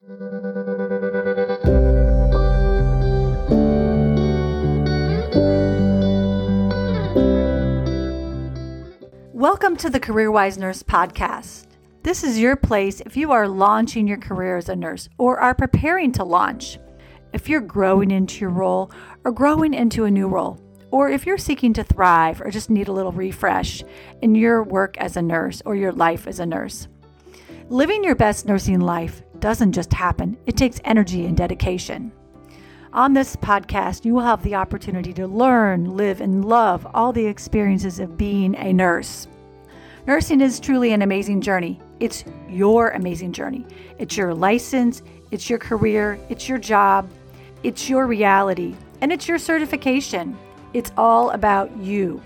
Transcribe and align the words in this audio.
Welcome 0.00 0.14
to 9.78 9.90
the 9.90 9.98
CareerWise 9.98 10.56
Nurse 10.56 10.84
Podcast. 10.84 11.66
This 12.04 12.22
is 12.22 12.38
your 12.38 12.54
place 12.54 13.00
if 13.00 13.16
you 13.16 13.32
are 13.32 13.48
launching 13.48 14.06
your 14.06 14.18
career 14.18 14.56
as 14.56 14.68
a 14.68 14.76
nurse 14.76 15.08
or 15.18 15.40
are 15.40 15.52
preparing 15.52 16.12
to 16.12 16.22
launch, 16.22 16.78
if 17.32 17.48
you're 17.48 17.60
growing 17.60 18.12
into 18.12 18.42
your 18.42 18.50
role 18.50 18.92
or 19.24 19.32
growing 19.32 19.74
into 19.74 20.04
a 20.04 20.10
new 20.12 20.28
role, 20.28 20.60
or 20.92 21.08
if 21.08 21.26
you're 21.26 21.36
seeking 21.36 21.72
to 21.72 21.82
thrive 21.82 22.40
or 22.40 22.52
just 22.52 22.70
need 22.70 22.86
a 22.86 22.92
little 22.92 23.10
refresh 23.10 23.82
in 24.22 24.36
your 24.36 24.62
work 24.62 24.96
as 24.98 25.16
a 25.16 25.22
nurse 25.22 25.60
or 25.66 25.74
your 25.74 25.90
life 25.90 26.28
as 26.28 26.38
a 26.38 26.46
nurse. 26.46 26.86
Living 27.68 28.04
your 28.04 28.14
best 28.14 28.46
nursing 28.46 28.80
life 28.80 29.22
doesn't 29.40 29.72
just 29.72 29.92
happen, 29.92 30.36
it 30.46 30.56
takes 30.56 30.80
energy 30.84 31.26
and 31.26 31.36
dedication. 31.36 32.12
On 32.92 33.12
this 33.12 33.36
podcast, 33.36 34.04
you 34.04 34.14
will 34.14 34.22
have 34.22 34.42
the 34.42 34.54
opportunity 34.54 35.12
to 35.12 35.26
learn, 35.26 35.96
live, 35.96 36.20
and 36.20 36.44
love 36.44 36.86
all 36.94 37.12
the 37.12 37.26
experiences 37.26 37.98
of 38.00 38.16
being 38.16 38.54
a 38.56 38.72
nurse. 38.72 39.28
Nursing 40.06 40.40
is 40.40 40.58
truly 40.58 40.92
an 40.92 41.02
amazing 41.02 41.42
journey. 41.42 41.78
It's 42.00 42.24
your 42.48 42.88
amazing 42.90 43.32
journey. 43.32 43.66
It's 43.98 44.16
your 44.16 44.32
license, 44.32 45.02
it's 45.30 45.50
your 45.50 45.58
career, 45.58 46.18
it's 46.30 46.48
your 46.48 46.56
job, 46.56 47.10
it's 47.62 47.90
your 47.90 48.06
reality, 48.06 48.74
and 49.02 49.12
it's 49.12 49.28
your 49.28 49.38
certification. 49.38 50.36
It's 50.72 50.92
all 50.96 51.30
about 51.30 51.76
you. 51.76 52.22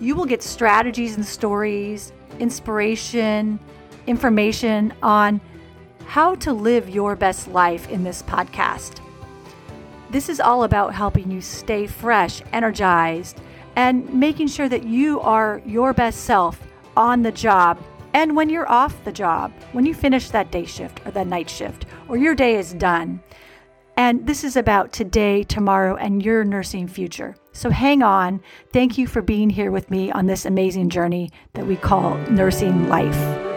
You 0.00 0.14
will 0.14 0.24
get 0.24 0.42
strategies 0.42 1.16
and 1.16 1.26
stories, 1.26 2.12
inspiration, 2.38 3.58
information 4.06 4.94
on 5.02 5.42
how 6.10 6.34
to 6.34 6.52
live 6.52 6.90
your 6.90 7.14
best 7.14 7.46
life 7.46 7.88
in 7.88 8.02
this 8.02 8.20
podcast. 8.20 8.98
This 10.10 10.28
is 10.28 10.40
all 10.40 10.64
about 10.64 10.92
helping 10.92 11.30
you 11.30 11.40
stay 11.40 11.86
fresh, 11.86 12.42
energized, 12.52 13.40
and 13.76 14.12
making 14.12 14.48
sure 14.48 14.68
that 14.68 14.82
you 14.82 15.20
are 15.20 15.62
your 15.64 15.92
best 15.92 16.24
self 16.24 16.66
on 16.96 17.22
the 17.22 17.30
job 17.30 17.80
and 18.12 18.34
when 18.34 18.50
you're 18.50 18.68
off 18.68 19.04
the 19.04 19.12
job, 19.12 19.52
when 19.70 19.86
you 19.86 19.94
finish 19.94 20.30
that 20.30 20.50
day 20.50 20.64
shift 20.64 21.00
or 21.06 21.12
that 21.12 21.28
night 21.28 21.48
shift, 21.48 21.86
or 22.08 22.16
your 22.16 22.34
day 22.34 22.56
is 22.56 22.74
done. 22.74 23.22
And 23.96 24.26
this 24.26 24.42
is 24.42 24.56
about 24.56 24.92
today, 24.92 25.44
tomorrow, 25.44 25.94
and 25.94 26.24
your 26.24 26.42
nursing 26.42 26.88
future. 26.88 27.36
So 27.52 27.70
hang 27.70 28.02
on. 28.02 28.42
Thank 28.72 28.98
you 28.98 29.06
for 29.06 29.22
being 29.22 29.48
here 29.48 29.70
with 29.70 29.92
me 29.92 30.10
on 30.10 30.26
this 30.26 30.44
amazing 30.44 30.88
journey 30.88 31.30
that 31.52 31.68
we 31.68 31.76
call 31.76 32.16
nursing 32.30 32.88
life. 32.88 33.49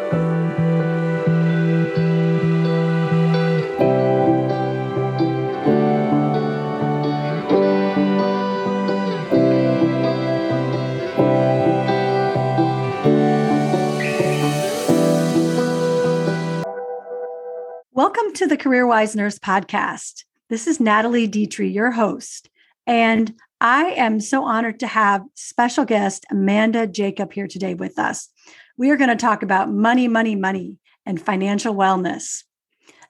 Welcome 18.15 18.33
to 18.33 18.45
the 18.45 18.57
CareerWise 18.57 19.15
Nurse 19.15 19.39
Podcast. 19.39 20.25
This 20.47 20.67
is 20.67 20.79
Natalie 20.79 21.25
Dietrich, 21.25 21.73
your 21.73 21.89
host. 21.89 22.47
And 22.85 23.33
I 23.59 23.85
am 23.85 24.19
so 24.19 24.43
honored 24.43 24.81
to 24.81 24.87
have 24.87 25.23
special 25.33 25.83
guest 25.83 26.23
Amanda 26.29 26.85
Jacob 26.85 27.33
here 27.33 27.47
today 27.47 27.73
with 27.73 27.97
us. 27.97 28.29
We 28.77 28.91
are 28.91 28.97
going 28.97 29.09
to 29.09 29.15
talk 29.15 29.41
about 29.41 29.71
money, 29.71 30.07
money, 30.07 30.35
money, 30.35 30.77
and 31.07 31.19
financial 31.19 31.73
wellness. 31.73 32.43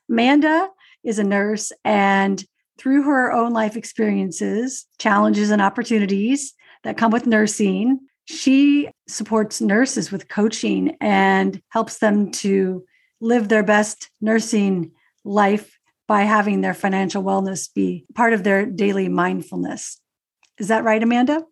Amanda 0.10 0.70
is 1.04 1.20
a 1.20 1.26
nurse, 1.26 1.74
and 1.84 2.42
through 2.78 3.04
her 3.04 3.30
own 3.34 3.52
life 3.52 3.76
experiences, 3.76 4.86
challenges, 5.00 5.50
and 5.50 5.62
opportunities 5.62 6.54
that 6.84 6.96
come 6.96 7.12
with 7.12 7.28
nursing, 7.28 8.00
she 8.24 8.88
supports 9.10 9.60
nurses 9.60 10.14
with 10.14 10.30
coaching 10.30 10.96
and 11.02 11.62
helps 11.72 11.98
them 11.98 12.32
to 12.32 12.86
live 13.24 13.48
their 13.48 13.64
best 13.64 14.10
nursing 14.22 14.92
life 15.24 15.80
by 16.08 16.24
having 16.24 16.62
their 16.62 16.74
financial 16.74 17.24
wellness 17.24 17.74
be 17.74 18.06
part 18.14 18.34
of 18.34 18.44
their 18.44 18.66
daily 18.66 19.08
mindfulness. 19.08 20.00
Is 20.60 20.68
that 20.68 20.84
right, 20.84 21.02
Amanda? 21.02 21.44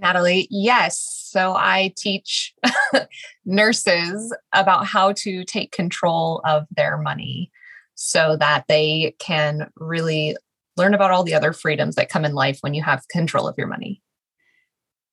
Natalie, 0.00 0.48
yes. 0.50 1.28
So 1.30 1.54
I 1.54 1.94
teach 1.96 2.52
nurses 3.44 4.34
about 4.52 4.86
how 4.86 5.12
to 5.12 5.44
take 5.44 5.72
control 5.72 6.40
of 6.44 6.66
their 6.74 6.98
money 6.98 7.50
so 7.94 8.36
that 8.36 8.64
they 8.66 9.14
can 9.18 9.70
really 9.76 10.36
learn 10.76 10.94
about 10.94 11.10
all 11.10 11.22
the 11.22 11.34
other 11.34 11.52
freedoms 11.52 11.94
that 11.94 12.08
come 12.08 12.24
in 12.24 12.34
life 12.34 12.58
when 12.62 12.74
you 12.74 12.82
have 12.82 13.06
control 13.08 13.46
of 13.46 13.54
your 13.56 13.66
money. 13.66 14.02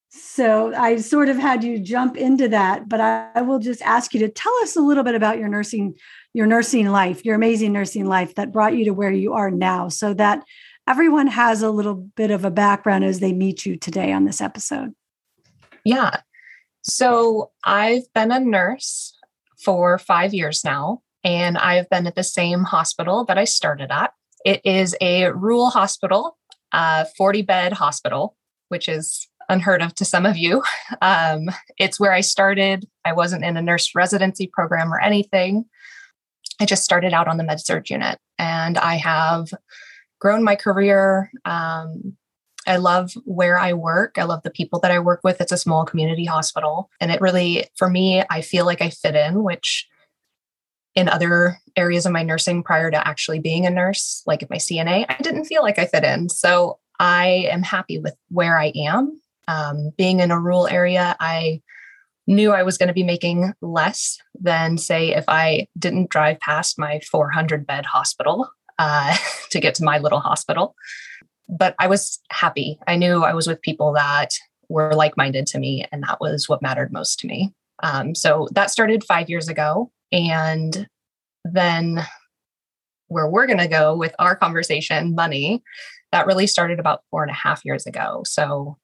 So 0.09 0.73
I 0.73 0.97
sort 0.97 1.29
of 1.29 1.37
had 1.37 1.63
you 1.63 1.79
jump 1.79 2.15
into 2.15 2.47
that, 2.49 2.87
but 2.87 3.01
I, 3.01 3.29
I, 3.35 3.41
will 3.41 3.59
just 3.59 3.81
ask 3.81 4.13
you 4.13 4.21
to 4.21 4.29
tell 4.29 4.53
us 4.61 4.75
a 4.75 4.81
little 4.81 5.03
bit 5.03 5.15
about 5.15 5.37
your 5.37 5.49
nursing, 5.49 5.95
your 6.33 6.47
nursing 6.47 6.87
life, 6.87 7.25
your 7.25 7.35
amazing 7.35 7.73
nursing 7.73 8.05
life 8.05 8.35
that 8.35 8.53
brought 8.53 8.75
you 8.75 8.85
to 8.85 8.93
where 8.93 9.11
you 9.11 9.33
are 9.33 9.51
now, 9.51 9.89
so 9.89 10.13
that 10.13 10.43
everyone 10.87 11.27
has 11.27 11.61
a 11.61 11.69
little 11.69 11.95
bit 11.95 12.31
of 12.31 12.45
a 12.45 12.51
background 12.51 13.03
as 13.03 13.19
they 13.19 13.33
meet 13.33 13.65
you 13.65 13.75
today 13.75 14.13
on 14.13 14.23
this 14.23 14.39
episode. 14.39 14.93
Yeah. 15.83 16.21
So 16.83 17.51
I've 17.63 18.11
been 18.13 18.31
a 18.31 18.39
nurse 18.39 19.13
for 19.61 19.97
five 19.97 20.33
years 20.33 20.63
now, 20.63 21.01
and 21.23 21.57
I've 21.57 21.89
been 21.89 22.07
at 22.07 22.15
the 22.15 22.23
same 22.23 22.63
hospital 22.63 23.25
that 23.25 23.37
I 23.37 23.43
started 23.43 23.91
at. 23.91 24.13
It 24.45 24.61
is 24.63 24.95
a 25.01 25.31
rural 25.31 25.69
hospital, 25.69 26.37
a 26.71 27.05
40 27.17 27.41
bed 27.41 27.73
hospital, 27.73 28.37
which 28.69 28.87
is 28.87 29.27
unheard 29.49 29.81
of 29.81 29.95
to 29.95 30.05
some 30.05 30.25
of 30.25 30.37
you. 30.37 30.63
Um, 31.01 31.49
it's 31.77 31.99
where 31.99 32.13
I 32.13 32.21
started. 32.21 32.87
I 33.05 33.13
wasn't 33.13 33.43
in 33.43 33.55
a 33.55 33.61
nurse 33.61 33.93
residency 33.93 34.47
program 34.47 34.91
or 34.91 34.99
anything. 34.99 35.65
I 36.59 36.65
just 36.65 36.83
started 36.83 37.13
out 37.13 37.27
on 37.27 37.37
the 37.37 37.43
med 37.43 37.59
surg 37.59 37.89
unit 37.89 38.17
and 38.39 38.77
I 38.77 38.95
have 38.95 39.49
grown 40.19 40.43
my 40.43 40.55
career. 40.55 41.29
Um, 41.45 42.17
I 42.65 42.77
love 42.77 43.13
where 43.25 43.57
I 43.57 43.73
work. 43.73 44.15
I 44.17 44.23
love 44.23 44.43
the 44.43 44.49
people 44.49 44.79
that 44.79 44.91
I 44.91 44.99
work 44.99 45.21
with. 45.23 45.39
It's 45.39 45.51
a 45.51 45.57
small 45.57 45.85
community 45.85 46.25
hospital. 46.25 46.89
And 46.99 47.11
it 47.11 47.21
really, 47.21 47.65
for 47.75 47.89
me, 47.89 48.23
I 48.29 48.41
feel 48.41 48.65
like 48.65 48.81
I 48.81 48.89
fit 48.89 49.15
in, 49.15 49.43
which 49.43 49.87
in 50.95 51.07
other 51.07 51.59
areas 51.75 52.05
of 52.05 52.11
my 52.11 52.23
nursing 52.23 52.63
prior 52.63 52.89
to 52.89 53.07
actually 53.07 53.39
being 53.39 53.65
a 53.65 53.69
nurse, 53.69 54.23
like 54.25 54.41
at 54.41 54.49
my 54.49 54.57
CNA, 54.57 55.05
I 55.07 55.21
didn't 55.21 55.45
feel 55.45 55.61
like 55.61 55.77
I 55.77 55.85
fit 55.85 56.03
in. 56.03 56.27
So 56.29 56.79
I 56.99 57.47
am 57.51 57.61
happy 57.61 57.99
with 57.99 58.15
where 58.29 58.57
I 58.57 58.71
am. 58.75 59.21
Um, 59.47 59.91
being 59.97 60.19
in 60.19 60.31
a 60.31 60.39
rural 60.39 60.67
area, 60.67 61.15
I 61.19 61.61
knew 62.27 62.51
I 62.51 62.63
was 62.63 62.77
going 62.77 62.87
to 62.87 62.93
be 62.93 63.03
making 63.03 63.53
less 63.61 64.17
than, 64.39 64.77
say, 64.77 65.15
if 65.15 65.23
I 65.27 65.67
didn't 65.79 66.09
drive 66.09 66.39
past 66.39 66.77
my 66.77 66.99
400 67.09 67.65
bed 67.65 67.85
hospital 67.85 68.49
uh, 68.77 69.15
to 69.49 69.59
get 69.59 69.75
to 69.75 69.83
my 69.83 69.97
little 69.97 70.19
hospital. 70.19 70.75
But 71.49 71.75
I 71.79 71.87
was 71.87 72.19
happy. 72.29 72.77
I 72.87 72.97
knew 72.97 73.23
I 73.23 73.33
was 73.33 73.47
with 73.47 73.61
people 73.61 73.93
that 73.93 74.31
were 74.69 74.93
like 74.93 75.15
minded 75.15 75.47
to 75.47 75.59
me, 75.59 75.85
and 75.91 76.03
that 76.03 76.19
was 76.19 76.49
what 76.49 76.61
mattered 76.61 76.91
most 76.91 77.19
to 77.19 77.27
me. 77.27 77.53
Um, 77.83 78.15
so 78.15 78.47
that 78.51 78.69
started 78.69 79.03
five 79.03 79.29
years 79.29 79.47
ago. 79.47 79.91
And 80.11 80.87
then 81.45 82.05
where 83.07 83.27
we're 83.27 83.47
going 83.47 83.59
to 83.59 83.67
go 83.67 83.95
with 83.95 84.13
our 84.19 84.35
conversation, 84.35 85.15
money, 85.15 85.63
that 86.11 86.27
really 86.27 86.47
started 86.47 86.79
about 86.79 87.03
four 87.09 87.23
and 87.23 87.31
a 87.31 87.35
half 87.35 87.63
years 87.63 87.85
ago. 87.85 88.23
So 88.25 88.77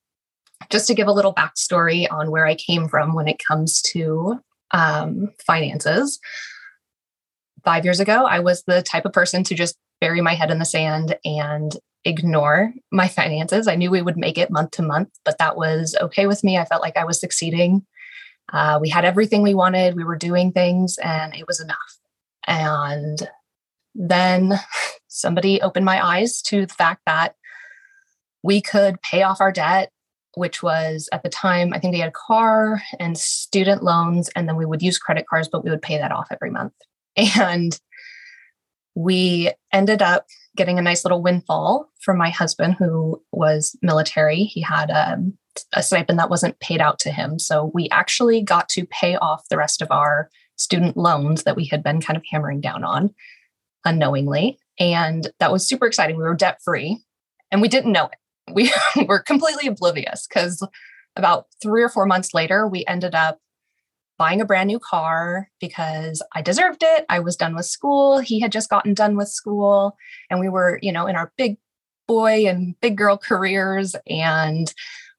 just 0.70 0.88
to 0.88 0.94
give 0.94 1.08
a 1.08 1.12
little 1.14 1.34
backstory 1.34 2.08
on 2.12 2.32
where 2.32 2.46
I 2.46 2.56
came 2.56 2.88
from 2.88 3.14
when 3.14 3.28
it 3.28 3.42
comes 3.46 3.82
to 3.94 4.40
um, 4.72 5.30
finances. 5.46 6.20
Five 7.64 7.86
years 7.86 8.00
ago, 8.00 8.26
I 8.26 8.40
was 8.40 8.64
the 8.64 8.82
type 8.82 9.06
of 9.06 9.14
person 9.14 9.44
to 9.46 9.56
just 9.56 9.78
bury 10.02 10.22
my 10.22 10.34
head 10.34 10.52
in 10.52 10.60
the 10.60 10.66
sand 10.66 11.16
and 11.24 11.78
ignore 12.06 12.74
my 12.92 13.08
finances. 13.08 13.68
I 13.68 13.76
knew 13.76 13.90
we 13.90 14.02
would 14.02 14.18
make 14.18 14.38
it 14.38 14.52
month 14.52 14.72
to 14.72 14.82
month, 14.82 15.10
but 15.24 15.38
that 15.38 15.56
was 15.56 15.96
okay 16.02 16.28
with 16.28 16.44
me. 16.44 16.58
I 16.58 16.66
felt 16.66 16.82
like 16.82 16.98
I 16.98 17.06
was 17.06 17.20
succeeding. 17.20 17.86
Uh, 18.52 18.78
we 18.82 18.90
had 18.90 19.06
everything 19.06 19.42
we 19.42 19.54
wanted, 19.54 19.96
we 19.96 20.04
were 20.04 20.18
doing 20.18 20.52
things, 20.52 20.98
and 20.98 21.34
it 21.34 21.48
was 21.48 21.62
enough. 21.62 21.98
And 22.46 23.30
then 23.96 24.60
somebody 25.08 25.62
opened 25.62 25.86
my 25.86 26.06
eyes 26.06 26.42
to 26.44 26.66
the 26.66 26.74
fact 26.74 27.02
that 27.06 27.36
we 28.44 28.62
could 28.62 29.02
pay 29.02 29.24
off 29.24 29.40
our 29.40 29.52
debt 29.52 29.90
which 30.36 30.64
was 30.64 31.10
at 31.12 31.24
the 31.24 31.30
time, 31.30 31.74
I 31.74 31.80
think 31.80 31.94
they 31.94 32.00
had 32.00 32.10
a 32.10 32.12
car 32.12 32.82
and 33.00 33.18
student 33.18 33.84
loans, 33.84 34.30
and 34.36 34.48
then 34.48 34.56
we 34.56 34.66
would 34.66 34.82
use 34.82 34.98
credit 34.98 35.26
cards, 35.30 35.48
but 35.52 35.64
we 35.64 35.70
would 35.70 35.82
pay 35.82 35.98
that 35.98 36.12
off 36.12 36.28
every 36.32 36.52
month. 36.52 36.74
And 37.40 37.80
we 38.96 39.52
ended 39.72 40.02
up 40.02 40.28
getting 40.56 40.78
a 40.78 40.82
nice 40.84 41.04
little 41.04 41.22
windfall 41.22 41.90
from 42.00 42.18
my 42.18 42.30
husband, 42.30 42.76
who 42.78 43.22
was 43.32 43.76
military. 43.82 44.44
He 44.44 44.62
had 44.62 44.92
a, 44.92 45.18
a 45.74 45.82
stipend 45.82 46.20
that 46.20 46.30
wasn't 46.30 46.60
paid 46.60 46.80
out 46.80 47.00
to 47.00 47.12
him. 47.12 47.40
So 47.40 47.72
we 47.74 47.90
actually 47.90 48.42
got 48.44 48.70
to 48.70 48.86
pay 48.86 49.16
off 49.16 49.48
the 49.50 49.58
rest 49.58 49.82
of 49.82 49.90
our 49.90 50.30
student 50.58 50.96
loans 50.96 51.44
that 51.44 51.56
we 51.56 51.66
had 51.66 51.84
been 51.84 52.02
kind 52.02 52.18
of 52.18 52.24
hammering 52.32 52.62
down 52.62 52.84
on. 52.84 53.14
unknowingly. 53.86 54.60
And 54.80 55.30
that 55.40 55.52
was 55.52 55.68
super 55.68 55.86
exciting. 55.86 56.18
We 56.18 56.24
were 56.24 56.36
debt 56.36 56.60
free 56.64 57.00
and 57.52 57.62
we 57.62 57.68
didn't 57.68 57.92
know 57.92 58.06
it. 58.06 58.18
We 58.52 58.72
were 59.08 59.20
completely 59.20 59.68
oblivious 59.68 60.28
because 60.28 60.66
about 61.16 61.48
three 61.62 61.84
or 61.84 61.90
four 61.90 62.06
months 62.06 62.34
later, 62.34 62.68
we 62.68 62.86
ended 62.88 63.16
up 63.16 63.40
buying 64.18 64.42
a 64.42 64.46
brand 64.46 64.68
new 64.68 64.80
car 64.80 65.50
because 65.60 66.22
I 66.34 66.42
deserved 66.42 66.84
it. 66.84 67.06
I 67.10 67.20
was 67.20 67.36
done 67.36 67.56
with 67.56 67.66
school. 67.66 68.20
He 68.20 68.40
had 68.40 68.52
just 68.52 68.70
gotten 68.70 68.94
done 68.94 69.16
with 69.16 69.28
school. 69.28 69.98
And 70.30 70.40
we 70.40 70.50
were, 70.50 70.80
you 70.82 70.92
know, 70.92 71.08
in 71.08 71.16
our 71.16 71.32
big 71.38 71.58
boy 72.08 72.48
and 72.48 72.76
big 72.80 72.98
girl 72.98 73.18
careers. 73.18 73.96
And 74.08 74.74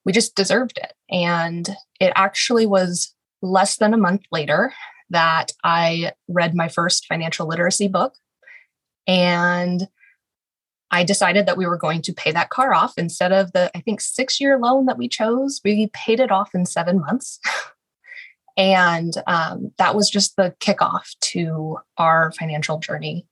we 0.05 0.13
just 0.13 0.37
deserved 0.37 0.79
it. 0.79 0.93
And 1.11 1.69
it 2.01 2.13
actually 2.15 2.67
was 2.67 3.15
less 3.43 3.77
than 3.77 3.95
a 3.95 3.99
month 3.99 4.23
later 4.31 4.73
that 5.11 5.53
I 5.63 6.13
read 6.29 6.55
my 6.55 6.69
first 6.69 7.07
financial 7.07 7.47
literacy 7.47 7.89
book. 7.89 8.15
And 9.07 9.89
I 10.95 11.03
decided 11.03 11.47
that 11.47 11.57
we 11.57 11.67
were 11.67 11.77
going 11.77 12.03
to 12.03 12.13
pay 12.13 12.31
that 12.31 12.51
car 12.51 12.73
off 12.73 12.95
instead 12.97 13.33
of 13.33 13.51
the, 13.51 13.69
I 13.77 13.81
think, 13.81 14.01
six 14.01 14.41
year 14.41 14.61
loan 14.61 14.87
that 14.87 14.97
we 14.97 15.09
chose. 15.09 15.61
We 15.65 15.89
paid 15.89 16.21
it 16.21 16.31
off 16.31 16.55
in 16.55 16.67
seven 16.67 17.01
months. 17.01 17.41
and 18.57 19.13
um, 19.27 19.73
that 19.79 19.97
was 19.97 20.09
just 20.09 20.37
the 20.37 20.55
kickoff 20.61 21.19
to 21.33 21.79
our 21.99 22.31
financial 22.39 22.79
journey. 22.79 23.27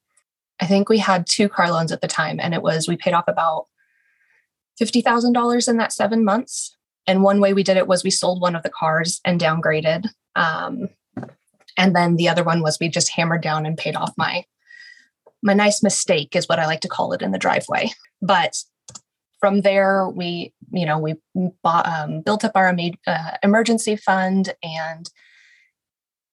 I 0.59 0.67
think 0.67 0.89
we 0.89 0.99
had 0.99 1.25
two 1.29 1.49
car 1.49 1.71
loans 1.71 1.93
at 1.93 2.01
the 2.01 2.09
time, 2.09 2.41
and 2.41 2.53
it 2.53 2.63
was 2.63 2.89
we 2.89 2.97
paid 2.97 3.15
off 3.15 3.29
about 3.29 3.67
$50,000 4.81 5.69
in 5.69 5.77
that 5.77 5.93
seven 5.93 6.25
months. 6.25 6.77
And 7.07 7.23
one 7.23 7.41
way 7.41 7.53
we 7.53 7.63
did 7.63 7.77
it 7.77 7.87
was 7.87 8.03
we 8.03 8.11
sold 8.11 8.41
one 8.41 8.57
of 8.57 8.65
the 8.65 8.71
cars 8.71 9.21
and 9.25 9.41
downgraded. 9.41 10.09
Um, 10.35 10.89
and 11.79 11.95
then 11.95 12.17
the 12.17 12.29
other 12.29 12.43
one 12.43 12.61
was 12.61 12.79
we 12.81 12.89
just 12.89 13.11
hammered 13.11 13.43
down 13.43 13.67
and 13.67 13.79
paid 13.79 13.95
off 13.95 14.13
my 14.17 14.47
my 15.43 15.55
nice 15.55 15.83
mistake 15.83 16.37
is 16.37 16.49
what 16.49 16.59
I 16.59 16.67
like 16.67 16.81
to 16.81 16.89
call 16.89 17.13
it 17.13 17.23
in 17.23 17.33
the 17.33 17.39
driveway. 17.39 17.91
But 18.21 18.57
from 19.41 19.63
there, 19.63 20.09
we 20.09 20.53
you 20.73 20.87
know 20.87 20.99
we 20.99 21.15
bought, 21.63 21.87
um, 21.87 22.21
built 22.21 22.45
up 22.45 22.53
our 22.55 22.75
uh, 23.07 23.31
emergency 23.43 23.97
fund, 23.97 24.55
and 24.63 25.11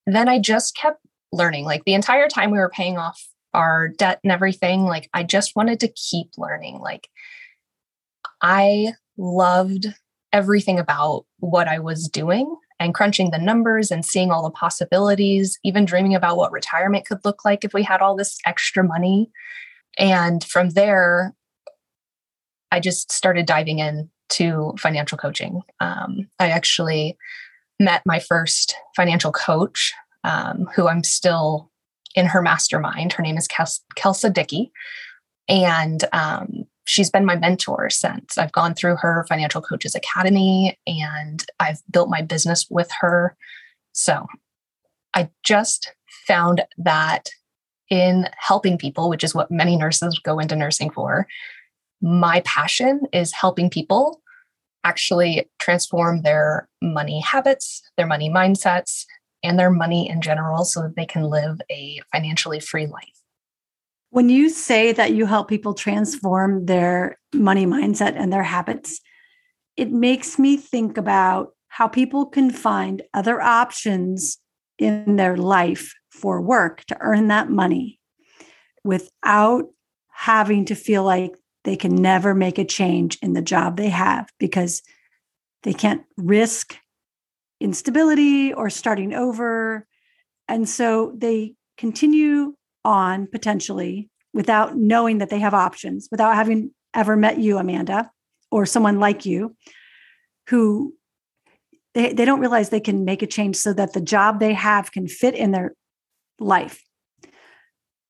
then 0.06 0.30
I 0.30 0.40
just 0.40 0.76
kept 0.76 1.02
learning. 1.32 1.66
Like 1.66 1.84
the 1.86 1.94
entire 1.94 2.28
time 2.28 2.52
we 2.52 2.60
were 2.60 2.70
paying 2.70 2.98
off 2.98 3.20
our 3.54 3.88
debt 3.88 4.20
and 4.24 4.32
everything, 4.32 4.84
like 4.84 5.10
I 5.14 5.24
just 5.24 5.56
wanted 5.56 5.80
to 5.80 5.88
keep 5.88 6.28
learning. 6.38 6.80
Like 6.80 7.08
I 8.42 8.94
loved 9.18 9.88
everything 10.32 10.78
about 10.78 11.26
what 11.40 11.68
I 11.68 11.80
was 11.80 12.08
doing 12.08 12.56
and 12.80 12.94
crunching 12.94 13.32
the 13.32 13.38
numbers 13.38 13.92
and 13.92 14.06
seeing 14.06 14.32
all 14.32 14.44
the 14.44 14.50
possibilities, 14.50 15.60
even 15.64 15.86
dreaming 15.86 16.16
about 16.16 16.38
what 16.38 16.52
retirement 16.52 17.06
could 17.06 17.24
look 17.26 17.44
like 17.44 17.64
if 17.64 17.74
we 17.74 17.84
had 17.84 18.02
all 18.02 18.16
this 18.16 18.38
extra 18.46 18.84
money. 18.84 19.30
And 19.98 20.44
from 20.44 20.70
there, 20.72 21.34
I 22.72 22.80
just 22.80 23.12
started 23.12 23.46
diving 23.46 23.80
in 23.80 24.10
to 24.30 24.74
financial 24.78 25.18
coaching. 25.18 25.62
Um, 25.80 26.30
I 26.40 26.50
actually 26.50 27.18
met 27.80 28.04
my 28.06 28.20
first 28.20 28.76
financial 28.96 29.32
coach, 29.32 29.94
um, 30.24 30.70
who 30.76 30.88
I'm 30.88 31.04
still 31.04 31.72
in 32.16 32.28
her 32.28 32.42
mastermind. 32.42 33.14
Her 33.14 33.24
name 33.24 33.38
is 33.38 33.48
Kelsa 33.48 34.34
Dickey. 34.34 34.72
And 35.48 36.04
um, 36.14 36.66
she's 36.90 37.12
been 37.12 37.26
my 37.26 37.36
mentor 37.36 37.88
since. 37.92 38.36
I've 38.36 38.52
gone 38.52 38.74
through 38.74 38.96
her 38.96 39.24
Financial 39.30 39.62
Coaches 39.62 39.94
Academy 39.94 40.76
and 40.88 41.46
I've 41.60 41.84
built 41.92 42.10
my 42.10 42.24
business 42.24 42.66
with 42.68 42.90
her. 43.00 43.38
So 43.92 44.26
I 45.14 45.30
just 45.44 45.94
found 46.28 46.64
that 46.80 47.30
in 47.92 48.28
helping 48.36 48.76
people, 48.76 49.08
which 49.08 49.24
is 49.24 49.36
what 49.36 49.52
many 49.52 49.78
nurses 49.78 50.20
go 50.24 50.40
into 50.40 50.56
nursing 50.56 50.90
for, 50.90 51.28
my 52.02 52.42
passion 52.44 53.02
is 53.14 53.34
helping 53.34 53.70
people 53.70 54.24
actually 54.84 55.48
transform 55.60 56.24
their 56.24 56.68
money 56.82 57.22
habits, 57.22 57.84
their 57.98 58.08
money 58.08 58.32
mindsets, 58.32 59.06
and 59.44 59.60
their 59.60 59.70
money 59.70 60.10
in 60.10 60.22
general 60.22 60.66
so 60.66 60.82
that 60.82 60.96
they 60.96 61.06
can 61.06 61.24
live 61.24 61.62
a 61.70 62.00
financially 62.12 62.60
free 62.60 62.88
life. 62.88 63.19
When 64.12 64.30
you 64.30 64.50
say 64.50 64.92
that 64.92 65.14
you 65.14 65.26
help 65.26 65.48
people 65.48 65.74
transform 65.74 66.66
their 66.66 67.20
money 67.34 67.66
mindset 67.66 68.16
and 68.16 68.34
their 68.34 68.44
habits, 68.44 69.00
it 69.78 69.92
makes 69.92 70.40
me 70.40 70.58
think 70.58 70.98
about 70.98 71.50
how 71.68 71.88
people 71.88 72.26
can 72.26 72.50
find 72.50 73.02
other 73.14 73.40
options 73.40 74.40
in 74.78 75.16
their 75.18 75.38
life 75.38 75.94
for 76.10 76.42
work 76.42 76.84
to 76.86 76.98
earn 77.00 77.28
that 77.28 77.50
money 77.50 78.00
without 78.84 79.66
having 80.10 80.66
to 80.66 80.76
feel 80.76 81.04
like 81.04 81.32
they 81.64 81.76
can 81.76 81.96
never 81.96 82.34
make 82.34 82.58
a 82.58 82.66
change 82.66 83.18
in 83.22 83.34
the 83.34 83.42
job 83.42 83.78
they 83.78 83.90
have 83.90 84.30
because 84.40 84.82
they 85.64 85.74
can't 85.74 86.04
risk 86.18 86.78
instability 87.60 88.54
or 88.54 88.70
starting 88.70 89.14
over. 89.14 89.86
And 90.48 90.68
so 90.68 91.14
they 91.16 91.56
continue 91.78 92.56
on 92.86 93.28
potentially 93.28 94.10
without 94.34 94.76
knowing 94.76 95.20
that 95.20 95.30
they 95.30 95.40
have 95.40 95.54
options, 95.54 96.08
without 96.12 96.36
having 96.36 96.72
ever 96.94 97.16
met 97.16 97.40
you, 97.40 97.58
Amanda, 97.58 98.12
or 98.52 98.66
someone 98.66 99.00
like 99.00 99.26
you 99.26 99.56
who 100.48 100.94
they, 101.94 102.14
they 102.14 102.26
don't 102.26 102.40
realize 102.40 102.70
they 102.70 102.80
can 102.80 103.06
make 103.06 103.22
a 103.22 103.28
change 103.28 103.56
so 103.56 103.74
that 103.74 103.94
the 103.94 104.02
job 104.02 104.40
they 104.40 104.54
have 104.54 104.92
can 104.92 105.08
fit 105.08 105.36
in 105.36 105.52
their 105.52 105.74
life. 106.40 106.84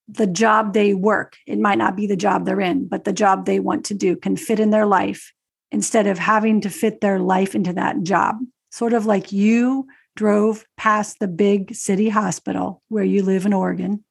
The 0.07 0.27
job 0.27 0.73
they 0.73 0.93
work, 0.93 1.37
it 1.45 1.59
might 1.59 1.77
not 1.77 1.95
be 1.95 2.07
the 2.07 2.15
job 2.15 2.45
they're 2.45 2.61
in, 2.61 2.87
but 2.87 3.03
the 3.03 3.13
job 3.13 3.45
they 3.45 3.59
want 3.59 3.85
to 3.85 3.93
do 3.93 4.15
can 4.15 4.35
fit 4.35 4.59
in 4.59 4.71
their 4.71 4.85
life 4.85 5.31
instead 5.71 6.07
of 6.07 6.17
having 6.17 6.61
to 6.61 6.69
fit 6.69 6.99
their 6.99 7.19
life 7.19 7.55
into 7.55 7.73
that 7.73 8.01
job. 8.03 8.37
Sort 8.71 8.93
of 8.93 9.05
like 9.05 9.31
you 9.31 9.87
drove 10.15 10.65
past 10.77 11.19
the 11.19 11.27
big 11.27 11.73
city 11.75 12.09
hospital 12.09 12.81
where 12.89 13.03
you 13.03 13.23
live 13.23 13.45
in 13.45 13.53
Oregon 13.53 14.03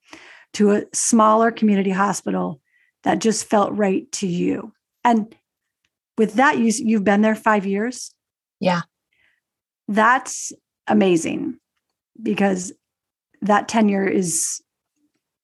to 0.55 0.73
a 0.73 0.85
smaller 0.93 1.51
community 1.51 1.91
hospital 1.91 2.61
that 3.05 3.21
just 3.21 3.47
felt 3.47 3.73
right 3.77 4.11
to 4.13 4.27
you. 4.27 4.73
And 5.05 5.35
with 6.17 6.35
that, 6.35 6.59
you, 6.59 6.73
you've 6.77 7.05
been 7.05 7.23
there 7.23 7.35
five 7.35 7.65
years. 7.65 8.13
Yeah. 8.61 8.83
That's 9.87 10.53
amazing 10.87 11.59
because 12.21 12.73
that 13.43 13.69
tenure 13.69 14.07
is 14.07 14.61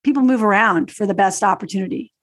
people 0.03 0.23
move 0.23 0.43
around 0.43 0.91
for 0.91 1.05
the 1.05 1.13
best 1.13 1.43
opportunity 1.43 2.13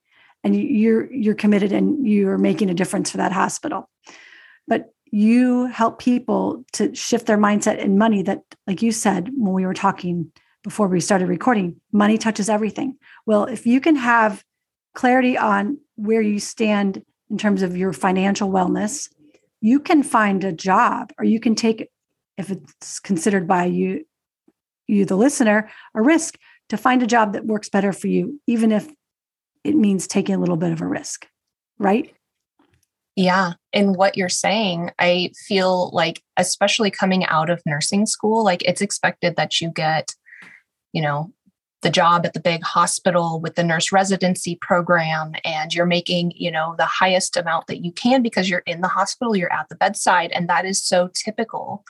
and 0.44 0.56
you're 0.56 1.12
you're 1.12 1.35
committed 1.35 1.73
and 1.73 2.07
you're 2.07 2.38
making 2.38 2.68
a 2.68 2.75
difference 2.75 3.11
for 3.11 3.16
that 3.16 3.33
hospital 3.33 3.88
but 4.68 4.92
you 5.11 5.66
help 5.66 5.99
people 5.99 6.64
to 6.73 6.95
shift 6.95 7.26
their 7.26 7.38
mindset 7.38 7.83
and 7.83 7.99
money 7.99 8.23
that 8.23 8.40
like 8.66 8.83
you 8.83 8.92
said 8.92 9.30
when 9.37 9.52
we 9.52 9.64
were 9.64 9.75
talking 9.75 10.30
before 10.62 10.88
we 10.88 11.00
started 11.00 11.28
recording 11.28 11.81
money 11.92 12.19
touches 12.19 12.49
everything. 12.49 12.97
Well, 13.26 13.45
if 13.45 13.66
you 13.66 13.81
can 13.81 13.97
have 13.97 14.45
clarity 14.95 15.37
on 15.37 15.78
where 15.97 16.23
you 16.23 16.38
stand 16.38 17.02
in 17.31 17.38
terms 17.38 17.62
of 17.62 17.76
your 17.76 17.92
financial 17.92 18.50
wellness, 18.50 19.09
you 19.61 19.81
can 19.81 20.02
find 20.02 20.45
a 20.45 20.52
job 20.52 21.12
or 21.19 21.25
you 21.25 21.40
can 21.40 21.54
take 21.54 21.88
if 22.37 22.50
it's 22.50 23.00
considered 23.00 23.47
by 23.47 23.64
you 23.64 24.04
you 24.88 25.04
the 25.04 25.16
listener 25.16 25.71
a 25.95 26.02
risk 26.02 26.38
to 26.69 26.76
find 26.76 27.02
a 27.02 27.07
job 27.07 27.33
that 27.33 27.47
works 27.47 27.69
better 27.69 27.92
for 27.92 28.09
you 28.09 28.40
even 28.47 28.73
if 28.73 28.90
it 29.62 29.76
means 29.76 30.07
taking 30.07 30.35
a 30.35 30.38
little 30.38 30.57
bit 30.57 30.73
of 30.73 30.81
a 30.81 30.87
risk 30.87 31.28
right 31.78 32.14
yeah. 33.16 33.52
And 33.73 33.97
what 33.97 34.16
you're 34.16 34.28
saying, 34.28 34.90
I 34.99 35.33
feel 35.47 35.90
like, 35.92 36.23
especially 36.37 36.90
coming 36.90 37.25
out 37.26 37.50
of 37.50 37.62
nursing 37.66 38.07
school, 38.07 38.42
like 38.42 38.62
it's 38.62 38.81
expected 38.81 39.37
that 39.37 39.61
you 39.61 39.71
get 39.71 40.14
you 40.92 41.02
know, 41.02 41.32
the 41.82 41.90
job 41.90 42.25
at 42.25 42.32
the 42.32 42.40
big 42.40 42.62
hospital 42.62 43.40
with 43.40 43.56
the 43.56 43.64
nurse 43.64 43.90
residency 43.90 44.56
program 44.61 45.34
and 45.44 45.75
you're 45.75 45.84
making, 45.84 46.32
you 46.37 46.50
know, 46.50 46.75
the 46.78 46.87
highest 46.87 47.37
amount 47.37 47.66
that 47.66 47.84
you 47.84 47.92
can 47.92 48.22
because 48.22 48.49
you're 48.49 48.61
in 48.61 48.80
the 48.80 48.88
hospital, 48.88 49.34
you're 49.34 49.52
at 49.52 49.68
the 49.68 49.75
bedside 49.75 50.30
and 50.30 50.49
that 50.49 50.64
is 50.64 50.82
so 50.82 51.11
typical. 51.12 51.84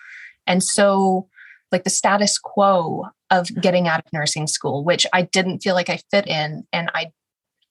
And 0.47 0.63
so 0.63 1.29
like 1.71 1.85
the 1.85 1.91
status 1.91 2.39
quo 2.39 3.07
of 3.31 3.47
mm-hmm. 3.47 3.61
getting 3.61 3.87
out 3.87 4.01
of 4.01 4.13
nursing 4.13 4.47
school, 4.47 4.83
which 4.83 5.07
I 5.13 5.23
didn't 5.23 5.61
feel 5.61 5.75
like 5.75 5.91
I 5.91 6.01
fit 6.11 6.27
in 6.27 6.67
and 6.73 6.91
I 6.95 7.13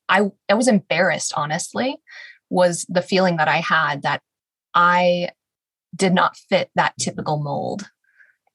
I 0.07 0.29
I 0.47 0.53
was 0.53 0.67
embarrassed 0.67 1.33
honestly 1.35 1.97
was 2.50 2.85
the 2.88 3.01
feeling 3.01 3.38
that 3.38 3.47
I 3.47 3.57
had 3.57 4.03
that 4.03 4.21
I 4.75 5.29
did 5.95 6.13
not 6.13 6.38
fit 6.38 6.69
that 6.75 6.91
mm-hmm. 6.91 7.09
typical 7.09 7.38
mold. 7.38 7.89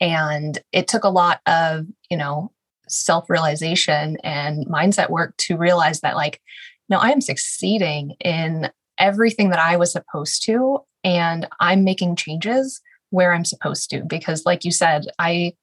And 0.00 0.58
it 0.72 0.88
took 0.88 1.04
a 1.04 1.08
lot 1.08 1.40
of, 1.46 1.86
you 2.10 2.16
know, 2.18 2.52
self 2.88 3.28
realization 3.28 4.16
and 4.22 4.66
mindset 4.66 5.10
work 5.10 5.36
to 5.38 5.56
realize 5.56 6.00
that, 6.00 6.16
like, 6.16 6.40
no, 6.88 6.98
I 6.98 7.10
am 7.10 7.20
succeeding 7.20 8.14
in 8.20 8.70
everything 8.98 9.50
that 9.50 9.58
I 9.58 9.76
was 9.76 9.92
supposed 9.92 10.44
to. 10.46 10.80
And 11.04 11.46
I'm 11.60 11.84
making 11.84 12.16
changes 12.16 12.80
where 13.10 13.32
I'm 13.32 13.44
supposed 13.44 13.90
to. 13.90 14.02
Because, 14.04 14.44
like 14.46 14.64
you 14.64 14.72
said, 14.72 15.06
I, 15.18 15.54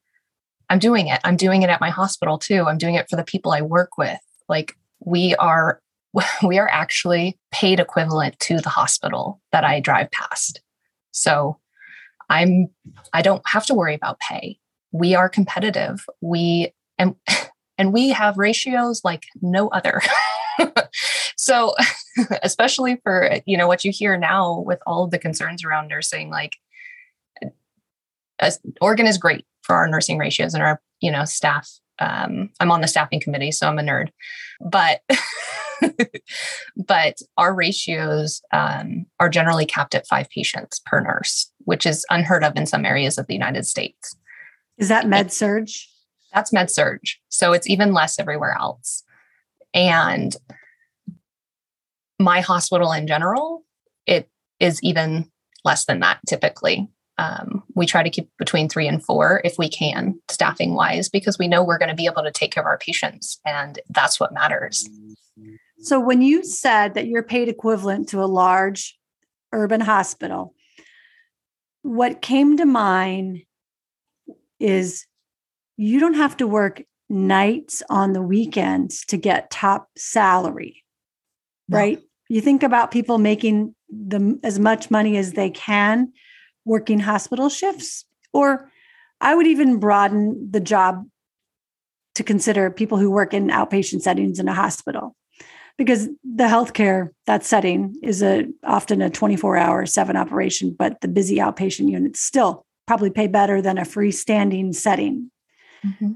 I'm 0.70 0.80
doing 0.80 1.08
it. 1.08 1.20
I'm 1.24 1.38
doing 1.38 1.62
it 1.62 1.70
at 1.70 1.82
my 1.82 1.90
hospital 1.90 2.38
too. 2.38 2.66
I'm 2.68 2.78
doing 2.78 2.96
it 2.96 3.10
for 3.10 3.16
the 3.16 3.24
people 3.24 3.52
I 3.52 3.62
work 3.62 3.98
with. 3.98 4.20
Like, 4.48 4.76
we 5.00 5.36
are 5.36 5.82
we 6.44 6.60
are 6.60 6.70
actually 6.70 7.38
paid 7.52 7.80
equivalent 7.80 8.40
to 8.40 8.60
the 8.60 8.70
hospital 8.70 9.42
that 9.52 9.64
I 9.64 9.80
drive 9.80 10.12
past. 10.12 10.62
So 11.12 11.58
I'm 12.30 12.68
I 13.14 13.22
don't 13.22 13.44
have 13.46 13.66
to 13.68 13.74
worry 13.74 13.96
about 13.96 14.20
pay. 14.20 14.60
We 14.92 15.16
are 15.16 15.30
competitive. 15.30 16.06
We 16.22 16.74
and 16.98 17.16
and 17.78 17.94
we 17.94 18.10
have 18.10 18.38
ratios 18.38 19.02
like 19.04 19.24
no 19.42 19.68
other. 19.70 20.02
so 21.38 21.74
especially 22.44 23.00
for 23.04 23.40
you 23.46 23.58
know 23.58 23.68
what 23.68 23.84
you 23.84 23.92
hear 23.92 24.18
now 24.18 24.60
with 24.60 24.80
all 24.86 25.04
of 25.04 25.12
the 25.12 25.20
concerns 25.20 25.64
around 25.64 25.88
nursing 25.88 26.30
like 26.30 26.58
Oregon 28.82 29.08
is 29.08 29.18
great 29.18 29.46
for 29.62 29.76
our 29.76 29.88
nursing 29.88 30.18
ratios 30.18 30.54
and 30.54 30.62
our 30.62 30.82
you 31.00 31.12
know 31.12 31.26
staff 31.26 31.70
um, 32.00 32.50
I'm 32.60 32.72
on 32.72 32.82
the 32.82 32.88
staffing 32.88 33.20
committee, 33.20 33.52
so 33.52 33.68
I'm 33.68 33.80
a 33.80 33.82
nerd. 33.82 34.10
But 34.60 35.02
but 36.76 37.20
our 37.38 37.54
ratios 37.54 38.42
um, 38.52 39.06
are 39.20 39.30
generally 39.30 39.66
capped 39.66 39.96
at 39.96 40.08
five 40.08 40.30
patients 40.30 40.82
per 40.86 41.02
nurse, 41.02 41.52
which 41.60 41.86
is 41.86 42.06
unheard 42.10 42.44
of 42.44 42.56
in 42.56 42.66
some 42.66 42.86
areas 42.86 43.18
of 43.18 43.28
the 43.28 43.34
United 43.34 43.66
States. 43.66 44.16
Is 44.78 44.90
that 44.90 45.08
med 45.08 45.32
surg? 45.32 45.70
That's 46.34 46.54
med 46.54 46.72
surg. 46.72 47.02
So 47.30 47.54
it's 47.54 47.70
even 47.70 47.94
less 47.94 48.20
everywhere 48.20 48.56
else. 48.60 49.04
And 49.74 50.36
my 52.20 52.42
hospital 52.42 52.92
in 52.92 53.08
general, 53.08 53.64
it 54.06 54.30
is 54.60 54.82
even 54.84 55.30
less 55.66 55.86
than 55.86 56.00
that 56.02 56.20
typically. 56.28 56.88
Um, 57.20 57.64
we 57.76 57.86
try 57.86 58.02
to 58.02 58.10
keep 58.10 58.30
between 58.40 58.68
three 58.68 58.88
and 58.88 59.04
four 59.04 59.42
if 59.44 59.58
we 59.60 59.70
can, 59.70 60.20
staffing 60.30 60.74
wise, 60.74 61.10
because 61.10 61.38
we 61.38 61.48
know 61.48 61.64
we're 61.64 61.78
going 61.78 61.90
to 61.90 61.96
be 61.96 62.08
able 62.08 62.24
to 62.24 62.32
take 62.32 62.52
care 62.52 62.64
of 62.64 62.68
our 62.68 62.80
patients, 62.80 63.40
and 63.46 63.80
that's 63.90 64.20
what 64.20 64.34
matters. 64.34 64.90
So, 65.80 66.00
when 66.00 66.24
you 66.24 66.44
said 66.44 66.96
that 66.96 67.06
you're 67.06 67.24
paid 67.24 67.50
equivalent 67.50 68.10
to 68.10 68.24
a 68.24 68.26
large 68.26 68.98
urban 69.52 69.82
hospital, 69.82 70.56
what 71.84 72.22
came 72.24 72.58
to 72.58 72.66
mind 72.66 73.44
is 74.60 75.06
you 75.78 76.00
don't 76.00 76.16
have 76.16 76.38
to 76.38 76.48
work 76.48 76.84
nights 77.10 77.84
on 77.90 78.14
the 78.14 78.22
weekends 78.22 79.06
to 79.06 79.18
get 79.18 79.50
top 79.50 79.90
salary, 79.98 80.84
no. 81.68 81.78
right? 81.78 82.00
You 82.30 82.42
think 82.42 82.64
about 82.64 82.92
people 82.92 83.18
making 83.18 83.76
the 83.90 84.40
as 84.44 84.60
much 84.60 84.90
money 84.90 85.18
as 85.18 85.34
they 85.34 85.50
can 85.50 86.12
working 86.66 87.00
hospital 87.00 87.50
shifts. 87.50 88.06
Or 88.32 88.72
I 89.22 89.36
would 89.36 89.48
even 89.48 89.80
broaden 89.80 90.50
the 90.50 90.60
job 90.60 91.06
to 92.16 92.24
consider 92.24 92.70
people 92.70 92.98
who 92.98 93.12
work 93.12 93.34
in 93.34 93.48
outpatient 93.48 94.02
settings 94.02 94.40
in 94.40 94.48
a 94.48 94.54
hospital 94.54 95.16
because 95.78 96.08
the 96.24 96.44
healthcare 96.44 97.10
that 97.26 97.44
setting 97.44 97.96
is 98.04 98.22
a 98.22 98.46
often 98.64 99.02
a 99.02 99.10
24 99.10 99.58
hour 99.58 99.86
seven 99.86 100.16
operation 100.16 100.76
but 100.78 101.02
the 101.02 101.08
busy 101.08 101.38
outpatient 101.38 101.90
units 101.90 102.20
still 102.20 102.66
probably 102.86 103.10
pay 103.10 103.28
better 103.28 103.62
than 103.62 103.80
a 103.80 103.84
freestanding 103.84 104.76
setting 104.76 105.32
mm-hmm. 105.86 106.14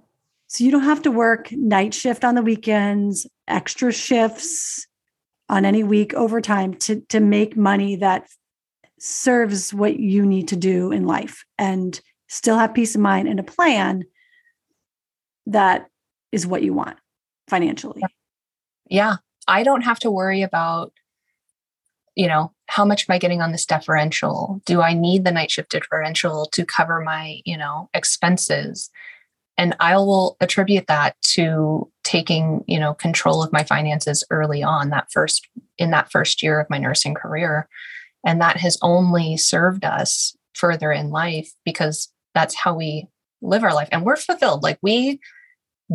so 0.47 0.63
you 0.63 0.71
don't 0.71 0.83
have 0.83 1.01
to 1.01 1.11
work 1.11 1.51
night 1.51 1.93
shift 1.93 2.23
on 2.23 2.35
the 2.35 2.41
weekends 2.41 3.27
extra 3.47 3.91
shifts 3.91 4.87
on 5.49 5.65
any 5.65 5.83
week 5.83 6.13
overtime 6.13 6.73
to 6.73 7.01
to 7.09 7.19
make 7.19 7.55
money 7.55 7.95
that 7.95 8.27
serves 8.99 9.73
what 9.73 9.99
you 9.99 10.25
need 10.25 10.47
to 10.47 10.55
do 10.55 10.91
in 10.91 11.05
life 11.05 11.45
and 11.57 12.01
still 12.27 12.57
have 12.57 12.73
peace 12.73 12.95
of 12.95 13.01
mind 13.01 13.27
and 13.27 13.39
a 13.39 13.43
plan 13.43 14.03
that 15.45 15.87
is 16.31 16.45
what 16.45 16.63
you 16.63 16.73
want 16.73 16.97
financially. 17.47 18.01
Yeah. 18.89 19.17
I 19.47 19.63
don't 19.63 19.83
have 19.83 19.99
to 19.99 20.11
worry 20.11 20.41
about, 20.41 20.91
you 22.15 22.27
know, 22.27 22.51
how 22.67 22.83
much 22.83 23.05
am 23.07 23.13
I 23.13 23.17
getting 23.17 23.41
on 23.41 23.53
this 23.53 23.65
differential? 23.65 24.61
Do 24.65 24.81
I 24.81 24.93
need 24.93 25.23
the 25.23 25.31
night 25.31 25.51
shift 25.51 25.71
differential 25.71 26.47
to 26.51 26.65
cover 26.65 26.99
my, 27.01 27.39
you 27.45 27.57
know, 27.57 27.89
expenses? 27.93 28.89
And 29.57 29.75
I 29.79 29.95
will 29.97 30.37
attribute 30.39 30.87
that 30.87 31.15
to 31.33 31.91
taking, 32.03 32.63
you 32.67 32.79
know, 32.79 32.93
control 32.93 33.41
of 33.43 33.51
my 33.51 33.63
finances 33.63 34.23
early 34.29 34.63
on 34.63 34.89
that 34.89 35.07
first 35.11 35.47
in 35.77 35.91
that 35.91 36.11
first 36.11 36.43
year 36.43 36.59
of 36.59 36.69
my 36.69 36.77
nursing 36.77 37.13
career 37.13 37.67
and 38.27 38.41
that 38.41 38.57
has 38.57 38.77
only 38.81 39.37
served 39.37 39.85
us 39.85 40.35
further 40.53 40.91
in 40.91 41.11
life 41.11 41.53
because 41.63 42.11
that's 42.33 42.55
how 42.55 42.75
we 42.75 43.07
live 43.41 43.63
our 43.63 43.73
life. 43.73 43.87
And 43.91 44.03
we're 44.03 44.17
fulfilled. 44.17 44.63
Like 44.63 44.79
we 44.81 45.19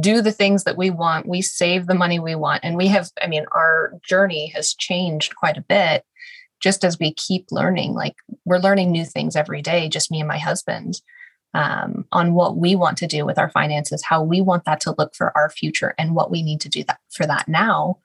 do 0.01 0.23
the 0.23 0.33
things 0.33 0.65
that 0.65 0.79
we 0.79 0.89
want, 0.89 1.29
we 1.29 1.43
save 1.43 1.87
the 1.87 1.95
money 1.95 2.19
we 2.19 2.35
want. 2.35 2.61
And 2.65 2.77
we 2.77 2.87
have, 2.89 3.11
I 3.23 3.27
mean, 3.27 3.45
our 3.53 3.93
journey 4.03 4.47
has 4.55 4.73
changed 4.73 5.37
quite 5.37 5.59
a 5.59 5.63
bit 5.69 6.05
just 6.61 6.85
as 6.85 6.99
we 6.99 7.13
keep 7.13 7.47
learning. 7.51 7.93
Like 7.93 8.15
we're 8.47 8.59
learning 8.59 8.93
new 8.93 9.05
things 9.05 9.37
every 9.37 9.61
day, 9.61 9.91
just 9.91 10.11
me 10.11 10.21
and 10.21 10.29
my 10.29 10.39
husband. 10.39 11.03
Um, 11.55 12.07
on 12.13 12.33
what 12.33 12.57
we 12.57 12.75
want 12.75 12.97
to 12.99 13.07
do 13.07 13.27
with 13.27 13.39
our 13.39 13.51
finances, 13.51 14.03
how 14.03 14.23
we 14.23 14.41
want 14.41 14.65
that 14.65 14.81
to 14.83 14.95
look 14.97 15.15
for 15.15 15.37
our 15.37 15.51
future, 15.51 15.95
and 15.99 16.15
what 16.15 16.31
we 16.31 16.43
need 16.43 16.63
to 16.63 16.71
do 16.71 16.83
that 16.85 17.01
for 17.11 17.27
that 17.27 17.47
now. 17.47 17.99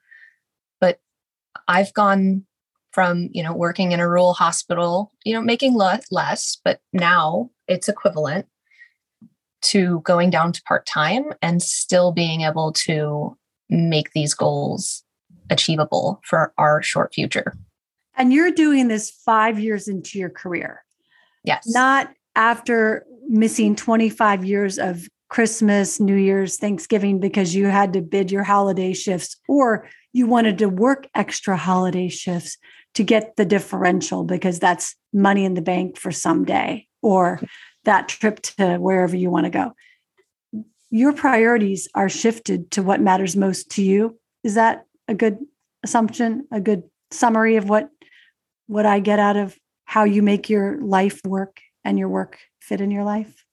But 0.80 1.00
I've 1.66 1.94
gone 1.94 2.44
from 2.90 3.30
you 3.32 3.42
know 3.42 3.54
working 3.54 3.92
in 3.92 4.00
a 4.00 4.08
rural 4.08 4.32
hospital 4.32 5.12
you 5.24 5.34
know 5.34 5.42
making 5.42 5.74
less 5.74 6.10
less 6.10 6.56
but 6.64 6.80
now 6.94 7.50
it's 7.66 7.86
equivalent 7.86 8.46
to 9.60 10.00
going 10.00 10.30
down 10.30 10.52
to 10.52 10.62
part-time 10.62 11.32
and 11.42 11.62
still 11.62 12.12
being 12.12 12.42
able 12.42 12.72
to 12.72 13.36
make 13.68 14.12
these 14.12 14.34
goals 14.34 15.04
achievable 15.50 16.20
for 16.24 16.52
our 16.58 16.82
short 16.82 17.12
future. 17.12 17.56
And 18.16 18.32
you're 18.32 18.50
doing 18.50 18.88
this 18.88 19.10
5 19.10 19.58
years 19.58 19.88
into 19.88 20.18
your 20.18 20.30
career. 20.30 20.84
Yes. 21.44 21.64
Not 21.66 22.12
after 22.34 23.06
missing 23.28 23.76
25 23.76 24.44
years 24.44 24.78
of 24.78 25.08
Christmas, 25.28 26.00
New 26.00 26.16
Year's, 26.16 26.56
Thanksgiving 26.56 27.20
because 27.20 27.54
you 27.54 27.66
had 27.66 27.92
to 27.92 28.00
bid 28.00 28.30
your 28.30 28.44
holiday 28.44 28.94
shifts 28.94 29.36
or 29.46 29.86
you 30.12 30.26
wanted 30.26 30.58
to 30.58 30.68
work 30.68 31.06
extra 31.14 31.56
holiday 31.56 32.08
shifts 32.08 32.56
to 32.94 33.04
get 33.04 33.36
the 33.36 33.44
differential 33.44 34.24
because 34.24 34.58
that's 34.58 34.96
money 35.12 35.44
in 35.44 35.54
the 35.54 35.62
bank 35.62 35.98
for 35.98 36.10
someday 36.10 36.86
or 37.02 37.40
that 37.84 38.08
trip 38.08 38.40
to 38.40 38.78
wherever 38.78 39.14
you 39.14 39.30
want 39.30 39.44
to 39.44 39.50
go. 39.50 39.72
Your 40.90 41.12
priorities 41.12 41.88
are 41.94 42.08
shifted 42.08 42.70
to 42.72 42.82
what 42.82 43.00
matters 43.00 43.36
most 43.36 43.70
to 43.72 43.82
you. 43.82 44.18
Is 44.42 44.54
that 44.54 44.86
a 45.06 45.14
good 45.14 45.38
assumption, 45.82 46.46
a 46.50 46.60
good 46.60 46.84
summary 47.10 47.56
of 47.56 47.68
what 47.68 47.90
what 48.66 48.86
I 48.86 49.00
get 49.00 49.18
out 49.18 49.36
of 49.36 49.56
how 49.84 50.04
you 50.04 50.22
make 50.22 50.50
your 50.50 50.78
life 50.80 51.20
work 51.24 51.60
and 51.84 51.98
your 51.98 52.08
work 52.08 52.38
fit 52.60 52.80
in 52.80 52.90
your 52.90 53.04
life? 53.04 53.44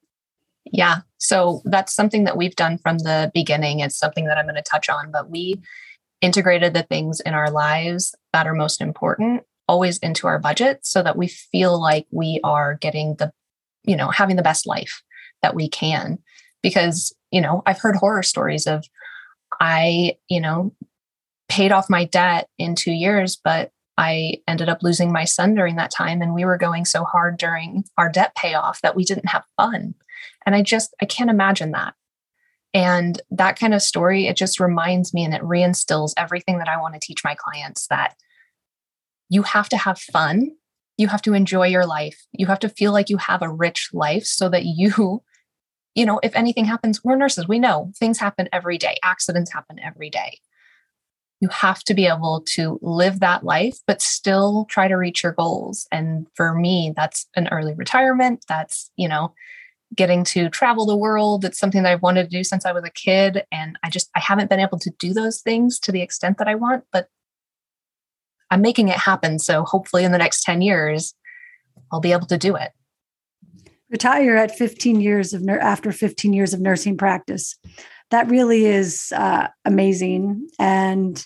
Yeah. 0.66 1.02
So 1.18 1.62
that's 1.66 1.94
something 1.94 2.24
that 2.24 2.38
we've 2.38 2.56
done 2.56 2.78
from 2.78 3.00
the 3.00 3.32
beginning. 3.34 3.80
It's 3.80 3.98
something 3.98 4.26
that 4.26 4.38
I'm 4.38 4.46
going 4.46 4.56
to 4.56 4.62
touch 4.62 4.90
on, 4.90 5.12
but 5.12 5.30
we 5.30 5.62
integrated 6.22 6.74
the 6.74 6.84
things 6.84 7.20
in 7.20 7.34
our 7.34 7.52
lives 7.52 8.16
that 8.34 8.48
are 8.48 8.54
most 8.54 8.82
important 8.82 9.44
always 9.68 9.98
into 10.00 10.28
our 10.28 10.40
budget 10.40 10.86
so 10.86 11.02
that 11.02 11.18
we 11.18 11.28
feel 11.28 11.82
like 11.82 12.06
we 12.12 12.40
are 12.44 12.76
getting 12.76 13.16
the 13.16 13.32
you 13.84 13.96
know 13.96 14.10
having 14.10 14.36
the 14.36 14.42
best 14.42 14.68
life 14.68 15.02
that 15.42 15.56
we 15.56 15.68
can 15.68 16.18
because 16.62 17.16
you 17.32 17.42
know 17.42 17.64
i've 17.66 17.80
heard 17.80 17.96
horror 17.96 18.24
stories 18.24 18.68
of 18.68 18.84
i 19.60 20.16
you 20.30 20.40
know 20.40 20.74
paid 21.50 21.72
off 21.72 21.90
my 21.90 22.06
debt 22.06 22.48
in 22.58 22.76
2 22.76 22.92
years 22.92 23.40
but 23.44 23.72
i 23.98 24.36
ended 24.48 24.70
up 24.70 24.84
losing 24.84 25.12
my 25.12 25.24
son 25.24 25.56
during 25.56 25.76
that 25.76 25.92
time 25.92 26.22
and 26.22 26.34
we 26.34 26.46
were 26.46 26.58
going 26.58 26.86
so 26.86 27.04
hard 27.04 27.38
during 27.38 27.84
our 27.98 28.10
debt 28.10 28.34
payoff 28.36 28.82
that 28.82 28.96
we 28.96 29.04
didn't 29.04 29.30
have 29.30 29.46
fun 29.58 29.94
and 30.46 30.56
i 30.56 30.62
just 30.62 30.94
i 31.02 31.06
can't 31.06 31.30
imagine 31.30 31.72
that 31.72 31.94
and 32.76 33.22
that 33.32 33.58
kind 33.58 33.74
of 33.74 33.82
story, 33.82 34.28
it 34.28 34.36
just 34.36 34.60
reminds 34.60 35.14
me 35.14 35.24
and 35.24 35.34
it 35.34 35.42
reinstills 35.42 36.12
everything 36.18 36.58
that 36.58 36.68
I 36.68 36.76
want 36.76 36.94
to 36.94 37.00
teach 37.00 37.24
my 37.24 37.34
clients 37.34 37.88
that 37.88 38.16
you 39.30 39.44
have 39.44 39.70
to 39.70 39.78
have 39.78 39.98
fun. 39.98 40.52
You 40.98 41.08
have 41.08 41.22
to 41.22 41.34
enjoy 41.34 41.68
your 41.68 41.86
life. 41.86 42.26
You 42.34 42.48
have 42.48 42.60
to 42.60 42.70
feel 42.70 42.92
like 42.92 43.10
you 43.10 43.16
have 43.16 43.42
a 43.42 43.50
rich 43.50 43.92
life 43.94 44.26
so 44.26 44.50
that 44.50 44.66
you, 44.66 45.24
you 45.96 46.06
know, 46.06 46.20
if 46.22 46.36
anything 46.36 46.66
happens, 46.66 47.02
we're 47.02 47.16
nurses. 47.16 47.48
We 47.48 47.60
know 47.60 47.94
things 47.98 48.20
happen 48.20 48.50
every 48.52 48.78
day, 48.78 48.98
accidents 49.04 49.54
happen 49.54 49.80
every 49.80 50.10
day. 50.10 50.40
You 51.46 51.50
have 51.50 51.84
to 51.84 51.94
be 51.94 52.08
able 52.08 52.42
to 52.56 52.80
live 52.82 53.20
that 53.20 53.44
life, 53.44 53.78
but 53.86 54.02
still 54.02 54.66
try 54.70 54.88
to 54.88 54.96
reach 54.96 55.22
your 55.22 55.34
goals. 55.34 55.88
And 55.92 56.26
for 56.34 56.56
me, 56.56 56.92
that's 56.96 57.28
an 57.36 57.48
early 57.50 57.76
retirement. 57.76 58.44
That's, 58.48 58.90
you 58.96 59.08
know, 59.08 59.34
getting 59.94 60.24
to 60.24 60.50
travel 60.50 60.86
the 60.86 60.96
world. 60.96 61.46
It's 61.46 61.60
something 61.60 61.84
that 61.84 61.92
I've 61.92 62.02
wanted 62.02 62.24
to 62.24 62.38
do 62.38 62.44
since 62.44 62.66
I 62.66 62.72
was 62.72 62.84
a 62.84 62.90
kid. 62.90 63.44
And 63.52 63.78
I 63.84 63.90
just, 63.90 64.10
I 64.16 64.20
haven't 64.20 64.50
been 64.50 64.60
able 64.60 64.80
to 64.80 64.90
do 64.98 65.14
those 65.14 65.42
things 65.42 65.80
to 65.82 65.92
the 65.92 66.02
extent 66.02 66.40
that 66.40 66.48
I 66.48 66.56
want, 66.56 66.86
but 66.92 67.10
I'm 68.50 68.62
making 68.62 68.88
it 68.88 68.98
happen. 68.98 69.38
So 69.38 69.64
hopefully 69.64 70.04
in 70.04 70.12
the 70.12 70.18
next 70.18 70.44
10 70.44 70.62
years, 70.62 71.14
I'll 71.92 72.00
be 72.00 72.12
able 72.12 72.28
to 72.28 72.38
do 72.38 72.56
it. 72.56 72.72
Retire 73.90 74.36
at 74.36 74.58
15 74.58 75.00
years 75.00 75.34
of 75.34 75.48
after 75.48 75.92
15 75.92 76.34
years 76.34 76.54
of 76.54 76.60
nursing 76.60 76.98
practice. 76.98 77.56
that 78.12 78.30
really 78.30 78.66
is 78.66 79.14
uh, 79.16 79.48
amazing. 79.64 80.48
And 80.60 81.26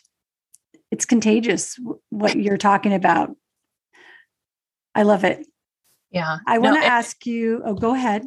it's 0.92 1.06
contagious 1.06 1.80
what 2.10 2.36
you're 2.36 2.58
talking 2.58 2.94
about. 2.94 3.36
I 4.96 5.04
love 5.04 5.24
it. 5.24 5.46
Yeah. 6.12 6.40
I 6.48 6.58
want 6.58 6.82
to 6.82 6.88
ask 6.88 7.26
you, 7.26 7.62
oh, 7.64 7.76
go 7.76 7.94
ahead. 7.94 8.24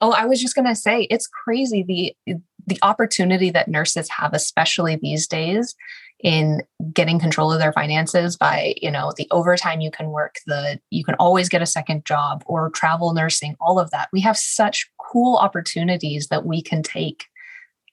Oh, 0.00 0.12
I 0.12 0.26
was 0.26 0.40
just 0.40 0.54
going 0.54 0.66
to 0.66 0.74
say 0.74 1.02
it's 1.10 1.26
crazy 1.26 1.82
the 2.26 2.36
the 2.66 2.78
opportunity 2.82 3.50
that 3.50 3.66
nurses 3.66 4.08
have 4.08 4.32
especially 4.32 4.96
these 4.96 5.26
days 5.26 5.74
in 6.20 6.62
getting 6.92 7.18
control 7.18 7.52
of 7.52 7.58
their 7.58 7.72
finances 7.72 8.36
by, 8.36 8.74
you 8.80 8.90
know, 8.90 9.12
the 9.16 9.26
overtime 9.32 9.80
you 9.80 9.90
can 9.90 10.10
work, 10.10 10.36
the 10.46 10.78
you 10.90 11.04
can 11.04 11.16
always 11.16 11.48
get 11.48 11.62
a 11.62 11.66
second 11.66 12.04
job 12.04 12.44
or 12.46 12.70
travel 12.70 13.12
nursing, 13.12 13.56
all 13.60 13.80
of 13.80 13.90
that. 13.90 14.08
We 14.12 14.20
have 14.20 14.36
such 14.36 14.88
cool 14.98 15.36
opportunities 15.36 16.28
that 16.28 16.46
we 16.46 16.62
can 16.62 16.82
take 16.82 17.24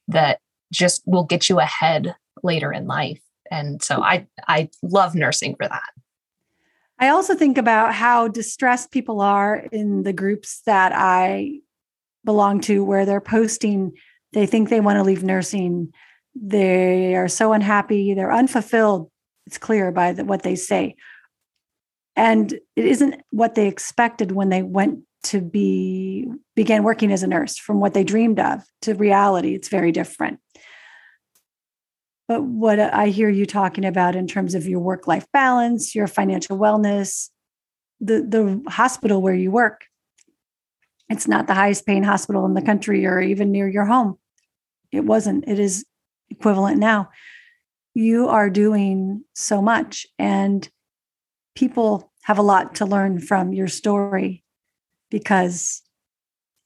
that 0.08 0.40
just 0.72 1.02
will 1.08 1.24
get 1.24 1.50
you 1.50 1.60
ahead 1.60 2.16
later 2.44 2.72
in 2.72 2.86
life. 2.86 3.22
And 3.52 3.82
so 3.82 4.02
I 4.02 4.28
I 4.48 4.70
love 4.84 5.16
nursing 5.16 5.56
for 5.56 5.68
that. 5.68 5.90
I 7.00 7.10
also 7.10 7.34
think 7.34 7.58
about 7.58 7.94
how 7.94 8.28
distressed 8.28 8.92
people 8.92 9.22
are 9.22 9.56
in 9.72 10.04
the 10.04 10.14
groups 10.14 10.62
that 10.66 10.92
I 10.94 11.60
belong 12.26 12.60
to 12.62 12.84
where 12.84 13.06
they're 13.06 13.22
posting 13.22 13.94
they 14.34 14.46
think 14.46 14.70
they 14.70 14.80
want 14.80 14.98
to 14.98 15.04
leave 15.04 15.24
nursing. 15.24 15.92
They 16.36 17.16
are 17.16 17.28
so 17.28 17.54
unhappy 17.54 18.14
they're 18.14 18.32
unfulfilled 18.32 19.10
it's 19.48 19.58
clear 19.58 19.92
by 19.92 20.14
the, 20.14 20.24
what 20.24 20.44
they 20.44 20.56
say. 20.56 20.96
And 22.16 22.54
it 22.54 22.86
isn't 22.86 23.16
what 23.32 23.56
they 23.56 23.68
expected 23.68 24.32
when 24.32 24.50
they 24.50 24.62
went 24.62 25.00
to 25.24 25.42
be 25.42 26.28
began 26.56 26.84
working 26.84 27.12
as 27.12 27.24
a 27.24 27.28
nurse. 27.28 27.58
From 27.58 27.80
what 27.80 27.96
they 27.96 28.04
dreamed 28.04 28.40
of 28.40 28.64
to 28.84 28.94
reality 28.94 29.56
it's 29.56 29.70
very 29.70 29.92
different 29.92 30.40
but 32.30 32.44
what 32.44 32.80
i 32.80 33.08
hear 33.08 33.28
you 33.28 33.46
talking 33.46 33.84
about 33.84 34.16
in 34.16 34.28
terms 34.28 34.56
of 34.56 34.66
your 34.66 34.80
work 34.80 35.08
life 35.08 35.26
balance 35.34 35.94
your 35.94 36.08
financial 36.08 36.58
wellness 36.58 37.30
the 38.00 38.22
the 38.22 38.64
hospital 38.72 39.22
where 39.22 39.36
you 39.36 39.52
work 39.52 39.84
it's 41.10 41.28
not 41.28 41.48
the 41.48 41.56
highest 41.56 41.86
paying 41.86 42.04
hospital 42.04 42.46
in 42.46 42.54
the 42.54 42.62
country 42.62 43.06
or 43.06 43.20
even 43.20 43.52
near 43.52 43.68
your 43.68 43.86
home. 43.86 44.18
It 44.92 45.06
wasn't. 45.06 45.48
It 45.48 45.60
is 45.60 45.86
equivalent 46.30 46.78
now. 46.78 47.10
You 47.96 48.30
are 48.30 48.50
doing 48.50 49.24
so 49.34 49.62
much, 49.62 50.06
and 50.20 50.70
people 51.56 52.12
have 52.24 52.38
a 52.38 52.44
lot 52.44 52.76
to 52.76 52.86
learn 52.86 53.20
from 53.20 53.54
your 53.54 53.68
story 53.68 54.44
because 55.10 55.82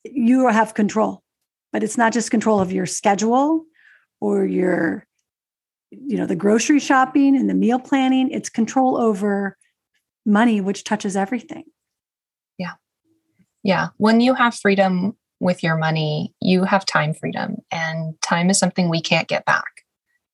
you 0.04 0.48
have 0.48 0.74
control, 0.74 1.24
but 1.72 1.84
it's 1.84 1.98
not 1.98 2.12
just 2.12 2.30
control 2.30 2.60
of 2.60 2.74
your 2.74 2.86
schedule 2.86 3.64
or 4.20 4.46
your 4.46 5.08
you 6.08 6.18
know 6.18 6.26
the 6.26 6.36
grocery 6.36 6.80
shopping 6.80 7.36
and 7.36 7.50
the 7.50 7.54
meal 7.54 7.80
planning 7.80 8.30
it's 8.32 8.50
control 8.50 8.98
over 8.98 9.58
money 10.26 10.62
which 10.62 10.84
touches 10.84 11.16
everything 11.16 11.64
yeah. 12.58 12.74
Yeah. 13.64 13.88
When 13.98 14.22
you 14.22 14.34
have 14.34 14.56
freedom 14.56 15.16
with 15.40 15.64
your 15.64 15.78
money, 15.78 16.34
you 16.42 16.64
have 16.64 16.86
time 16.86 17.14
freedom, 17.14 17.58
and 17.72 18.20
time 18.22 18.50
is 18.50 18.60
something 18.60 18.90
we 18.90 19.02
can't 19.02 19.28
get 19.28 19.46
back. 19.46 19.66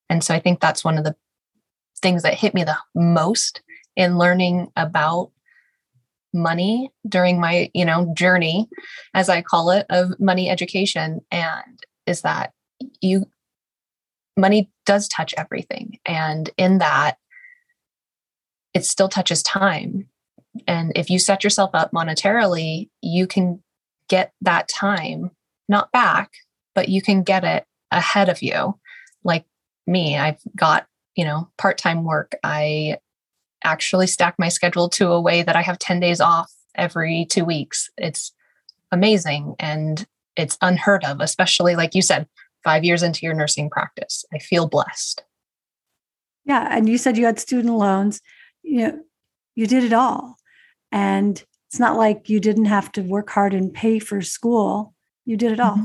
And 0.09 0.23
so 0.23 0.33
I 0.33 0.39
think 0.39 0.59
that's 0.59 0.83
one 0.83 0.97
of 0.97 1.03
the 1.03 1.15
things 2.01 2.23
that 2.23 2.33
hit 2.33 2.53
me 2.53 2.63
the 2.63 2.77
most 2.95 3.61
in 3.95 4.17
learning 4.17 4.71
about 4.75 5.31
money 6.33 6.91
during 7.07 7.39
my, 7.39 7.69
you 7.73 7.85
know, 7.85 8.13
journey, 8.15 8.69
as 9.13 9.29
I 9.29 9.41
call 9.41 9.71
it, 9.71 9.85
of 9.89 10.19
money 10.19 10.49
education. 10.49 11.21
And 11.31 11.83
is 12.05 12.21
that 12.21 12.53
you, 13.01 13.25
money 14.39 14.71
does 14.85 15.07
touch 15.07 15.33
everything. 15.37 15.99
And 16.05 16.49
in 16.57 16.79
that, 16.79 17.17
it 18.73 18.85
still 18.85 19.09
touches 19.09 19.43
time 19.43 20.07
and 20.67 20.91
if 20.95 21.09
you 21.09 21.19
set 21.19 21.43
yourself 21.43 21.71
up 21.73 21.91
monetarily, 21.91 22.89
you 23.01 23.27
can 23.27 23.61
get 24.07 24.33
that 24.41 24.67
time 24.67 25.31
not 25.67 25.91
back, 25.91 26.31
but 26.73 26.89
you 26.89 27.01
can 27.01 27.23
get 27.23 27.43
it 27.43 27.65
ahead 27.91 28.29
of 28.29 28.41
you. 28.41 28.77
Like 29.23 29.45
me, 29.85 30.17
I've 30.17 30.39
got, 30.55 30.87
you 31.15 31.25
know, 31.25 31.49
part 31.57 31.77
time 31.77 32.03
work. 32.03 32.35
I 32.43 32.97
actually 33.63 34.07
stack 34.07 34.35
my 34.39 34.49
schedule 34.49 34.89
to 34.89 35.11
a 35.11 35.21
way 35.21 35.43
that 35.43 35.55
I 35.55 35.61
have 35.61 35.77
10 35.77 35.99
days 35.99 36.21
off 36.21 36.51
every 36.75 37.25
two 37.29 37.45
weeks. 37.45 37.89
It's 37.97 38.31
amazing 38.91 39.55
and 39.59 40.05
it's 40.35 40.57
unheard 40.61 41.03
of, 41.03 41.19
especially 41.19 41.75
like 41.75 41.93
you 41.93 42.01
said, 42.01 42.27
five 42.63 42.83
years 42.83 43.03
into 43.03 43.25
your 43.25 43.33
nursing 43.33 43.69
practice. 43.69 44.25
I 44.33 44.39
feel 44.39 44.67
blessed. 44.67 45.23
Yeah. 46.45 46.67
And 46.69 46.89
you 46.89 46.97
said 46.97 47.17
you 47.17 47.25
had 47.25 47.39
student 47.39 47.75
loans. 47.75 48.21
You 48.63 48.87
know, 48.87 48.99
you 49.55 49.67
did 49.67 49.83
it 49.83 49.93
all. 49.93 50.37
And 50.91 51.43
it's 51.69 51.79
not 51.79 51.97
like 51.97 52.29
you 52.29 52.39
didn't 52.39 52.65
have 52.65 52.91
to 52.93 53.01
work 53.01 53.29
hard 53.29 53.53
and 53.53 53.73
pay 53.73 53.99
for 53.99 54.21
school. 54.21 54.93
You 55.25 55.37
did 55.37 55.51
it 55.51 55.59
all. 55.59 55.73
Mm-hmm. 55.73 55.83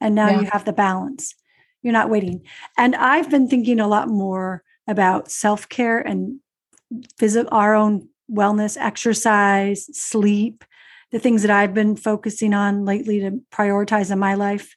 And 0.00 0.14
now 0.14 0.30
yeah. 0.30 0.40
you 0.40 0.48
have 0.52 0.64
the 0.64 0.72
balance. 0.72 1.34
You're 1.82 1.92
not 1.92 2.10
waiting. 2.10 2.42
And 2.76 2.96
I've 2.96 3.30
been 3.30 3.48
thinking 3.48 3.80
a 3.80 3.88
lot 3.88 4.08
more 4.08 4.62
about 4.88 5.30
self 5.30 5.68
care 5.68 6.00
and 6.00 6.40
visit 7.18 7.46
our 7.52 7.74
own 7.74 8.08
wellness, 8.30 8.76
exercise, 8.80 9.86
sleep, 9.92 10.64
the 11.12 11.18
things 11.18 11.42
that 11.42 11.50
I've 11.50 11.74
been 11.74 11.96
focusing 11.96 12.54
on 12.54 12.84
lately 12.84 13.20
to 13.20 13.40
prioritize 13.52 14.10
in 14.10 14.18
my 14.18 14.34
life. 14.34 14.76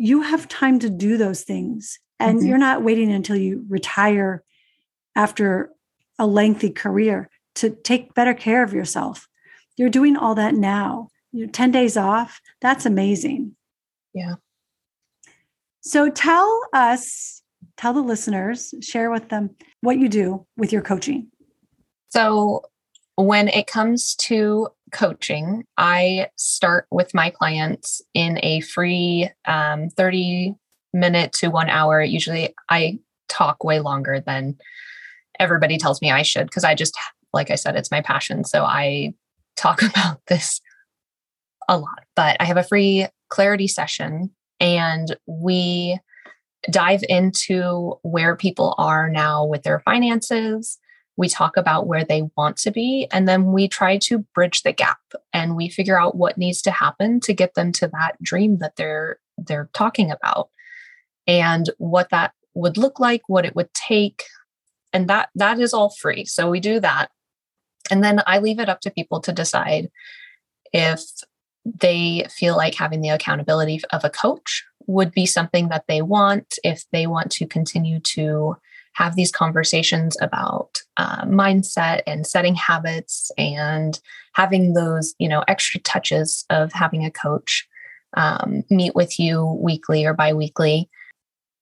You 0.00 0.22
have 0.22 0.46
time 0.46 0.78
to 0.78 0.88
do 0.88 1.16
those 1.16 1.42
things. 1.42 1.98
And 2.20 2.38
mm-hmm. 2.38 2.48
you're 2.48 2.58
not 2.58 2.82
waiting 2.82 3.10
until 3.12 3.36
you 3.36 3.64
retire 3.68 4.44
after 5.16 5.72
a 6.18 6.26
lengthy 6.26 6.70
career 6.70 7.28
to 7.56 7.70
take 7.70 8.14
better 8.14 8.34
care 8.34 8.62
of 8.62 8.72
yourself. 8.72 9.28
You're 9.76 9.88
doing 9.88 10.16
all 10.16 10.34
that 10.36 10.54
now. 10.54 11.08
You're 11.32 11.48
10 11.48 11.72
days 11.72 11.96
off. 11.96 12.40
That's 12.60 12.86
amazing. 12.86 13.56
Yeah. 14.14 14.36
So 15.80 16.10
tell 16.10 16.62
us, 16.72 17.42
tell 17.76 17.92
the 17.92 18.00
listeners, 18.00 18.74
share 18.80 19.10
with 19.10 19.28
them 19.28 19.56
what 19.80 19.98
you 19.98 20.08
do 20.08 20.46
with 20.56 20.72
your 20.72 20.82
coaching. 20.82 21.28
So 22.10 22.62
when 23.16 23.48
it 23.48 23.66
comes 23.66 24.14
to 24.16 24.68
coaching, 24.92 25.64
I 25.76 26.28
start 26.36 26.86
with 26.90 27.14
my 27.14 27.30
clients 27.30 28.02
in 28.14 28.38
a 28.42 28.60
free 28.60 29.30
um, 29.46 29.88
30 29.90 30.54
minute 30.92 31.32
to 31.34 31.48
one 31.48 31.68
hour. 31.68 32.02
Usually 32.02 32.54
I 32.68 32.98
talk 33.28 33.64
way 33.64 33.80
longer 33.80 34.20
than 34.20 34.56
everybody 35.38 35.78
tells 35.78 36.02
me 36.02 36.10
I 36.10 36.22
should 36.22 36.46
because 36.46 36.64
I 36.64 36.74
just 36.74 36.96
like 37.32 37.50
I 37.50 37.56
said, 37.56 37.76
it's 37.76 37.90
my 37.90 38.00
passion. 38.00 38.44
So 38.44 38.64
I 38.64 39.14
talk 39.56 39.82
about 39.82 40.20
this 40.26 40.60
a 41.68 41.78
lot. 41.78 42.04
But 42.16 42.36
I 42.40 42.44
have 42.44 42.56
a 42.56 42.62
free 42.62 43.06
clarity 43.28 43.68
session 43.68 44.30
and 44.60 45.14
we 45.26 45.98
dive 46.70 47.04
into 47.08 47.94
where 48.02 48.34
people 48.34 48.74
are 48.78 49.08
now 49.08 49.44
with 49.44 49.62
their 49.62 49.80
finances. 49.80 50.78
We 51.18 51.28
talk 51.28 51.56
about 51.56 51.88
where 51.88 52.04
they 52.04 52.22
want 52.36 52.56
to 52.58 52.70
be, 52.70 53.08
and 53.12 53.28
then 53.28 53.52
we 53.52 53.68
try 53.68 53.98
to 53.98 54.20
bridge 54.34 54.62
the 54.62 54.72
gap 54.72 55.00
and 55.32 55.56
we 55.56 55.68
figure 55.68 56.00
out 56.00 56.16
what 56.16 56.38
needs 56.38 56.62
to 56.62 56.70
happen 56.70 57.20
to 57.20 57.34
get 57.34 57.54
them 57.54 57.72
to 57.72 57.88
that 57.88 58.22
dream 58.22 58.58
that 58.58 58.76
they're 58.76 59.18
they're 59.36 59.68
talking 59.74 60.10
about 60.10 60.48
and 61.26 61.70
what 61.78 62.10
that 62.10 62.32
would 62.54 62.76
look 62.76 62.98
like, 62.98 63.22
what 63.26 63.44
it 63.44 63.54
would 63.56 63.72
take. 63.74 64.24
And 64.92 65.08
that 65.08 65.28
that 65.34 65.60
is 65.60 65.74
all 65.74 65.90
free. 65.90 66.24
So 66.24 66.48
we 66.48 66.60
do 66.60 66.80
that. 66.80 67.10
And 67.90 68.04
then 68.04 68.22
I 68.26 68.38
leave 68.38 68.60
it 68.60 68.68
up 68.68 68.80
to 68.82 68.90
people 68.90 69.20
to 69.20 69.32
decide 69.32 69.90
if 70.72 71.02
they 71.64 72.26
feel 72.30 72.56
like 72.56 72.74
having 72.74 73.00
the 73.00 73.10
accountability 73.10 73.80
of 73.92 74.04
a 74.04 74.10
coach 74.10 74.64
would 74.86 75.12
be 75.12 75.26
something 75.26 75.68
that 75.68 75.84
they 75.88 76.00
want, 76.00 76.58
if 76.64 76.84
they 76.92 77.06
want 77.06 77.30
to 77.32 77.46
continue 77.46 78.00
to 78.00 78.56
have 78.94 79.14
these 79.14 79.30
conversations 79.30 80.16
about 80.20 80.82
uh, 80.96 81.24
mindset 81.24 82.02
and 82.06 82.26
setting 82.26 82.54
habits 82.54 83.30
and 83.38 84.00
having 84.34 84.74
those 84.74 85.14
you 85.18 85.28
know 85.28 85.44
extra 85.48 85.80
touches 85.80 86.44
of 86.50 86.72
having 86.72 87.04
a 87.04 87.10
coach 87.10 87.66
um, 88.16 88.62
meet 88.70 88.94
with 88.94 89.18
you 89.18 89.58
weekly 89.60 90.04
or 90.04 90.14
biweekly 90.14 90.88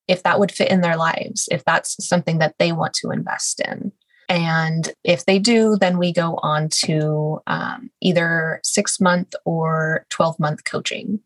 if 0.09 0.23
that 0.23 0.39
would 0.39 0.53
fit 0.53 0.71
in 0.71 0.81
their 0.81 0.97
lives 0.97 1.49
if 1.51 1.65
that's 1.65 1.97
something 2.07 2.39
that 2.39 2.55
they 2.59 2.73
want 2.73 2.95
to 2.95 3.11
invest 3.11 3.61
in 3.61 3.93
and 4.29 4.93
if 5.05 5.25
they 5.25 5.39
do, 5.39 5.77
then 5.81 5.99
we 5.99 6.13
go 6.13 6.39
on 6.43 6.69
to 6.85 7.41
um, 7.47 7.91
either 8.01 8.61
six 8.65 9.01
month 9.01 9.35
or 9.45 10.05
12 10.11 10.41
month 10.41 10.65
coaching. 10.65 11.21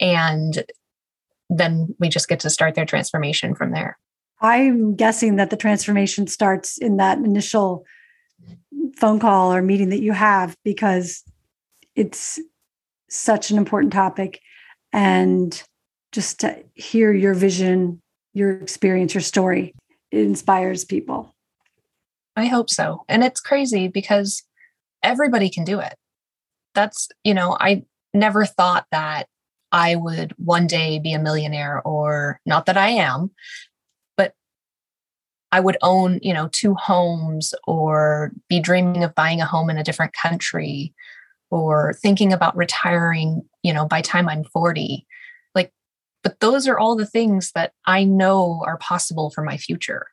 And 0.00 0.64
then 1.50 1.94
we 1.98 2.08
just 2.08 2.28
get 2.28 2.40
to 2.40 2.50
start 2.50 2.74
their 2.74 2.86
transformation 2.86 3.54
from 3.54 3.72
there. 3.72 3.98
I'm 4.40 4.94
guessing 4.94 5.36
that 5.36 5.50
the 5.50 5.56
transformation 5.56 6.26
starts 6.26 6.78
in 6.78 6.98
that 6.98 7.18
initial 7.18 7.84
phone 8.96 9.18
call 9.18 9.52
or 9.52 9.62
meeting 9.62 9.90
that 9.90 10.02
you 10.02 10.12
have 10.12 10.56
because 10.64 11.22
it's 11.94 12.38
such 13.08 13.50
an 13.50 13.58
important 13.58 13.92
topic. 13.92 14.40
And 14.92 15.62
just 16.12 16.40
to 16.40 16.64
hear 16.74 17.12
your 17.12 17.34
vision, 17.34 18.00
your 18.32 18.52
experience, 18.52 19.14
your 19.14 19.22
story. 19.22 19.74
It 20.10 20.20
inspires 20.20 20.84
people. 20.84 21.34
I 22.36 22.46
hope 22.46 22.70
so. 22.70 23.04
And 23.08 23.24
it's 23.24 23.40
crazy 23.40 23.88
because 23.88 24.42
everybody 25.02 25.48
can 25.48 25.64
do 25.64 25.80
it. 25.80 25.94
That's, 26.74 27.08
you 27.24 27.32
know, 27.32 27.56
I 27.58 27.84
never 28.12 28.44
thought 28.44 28.86
that 28.92 29.26
I 29.72 29.96
would 29.96 30.34
one 30.38 30.66
day 30.66 30.98
be 30.98 31.12
a 31.12 31.18
millionaire 31.18 31.82
or 31.84 32.40
not 32.46 32.66
that 32.66 32.76
I 32.76 32.88
am, 32.88 33.30
I 35.52 35.60
would 35.60 35.76
own, 35.82 36.18
you 36.22 36.34
know, 36.34 36.48
two 36.52 36.74
homes 36.74 37.54
or 37.66 38.32
be 38.48 38.60
dreaming 38.60 39.04
of 39.04 39.14
buying 39.14 39.40
a 39.40 39.46
home 39.46 39.70
in 39.70 39.78
a 39.78 39.84
different 39.84 40.12
country 40.12 40.92
or 41.50 41.94
thinking 42.02 42.32
about 42.32 42.56
retiring, 42.56 43.42
you 43.62 43.72
know, 43.72 43.86
by 43.86 44.00
time 44.00 44.28
I'm 44.28 44.44
40. 44.44 45.06
Like 45.54 45.72
but 46.22 46.40
those 46.40 46.66
are 46.66 46.78
all 46.78 46.96
the 46.96 47.06
things 47.06 47.52
that 47.54 47.72
I 47.86 48.04
know 48.04 48.62
are 48.66 48.78
possible 48.78 49.30
for 49.30 49.42
my 49.42 49.56
future. 49.56 50.06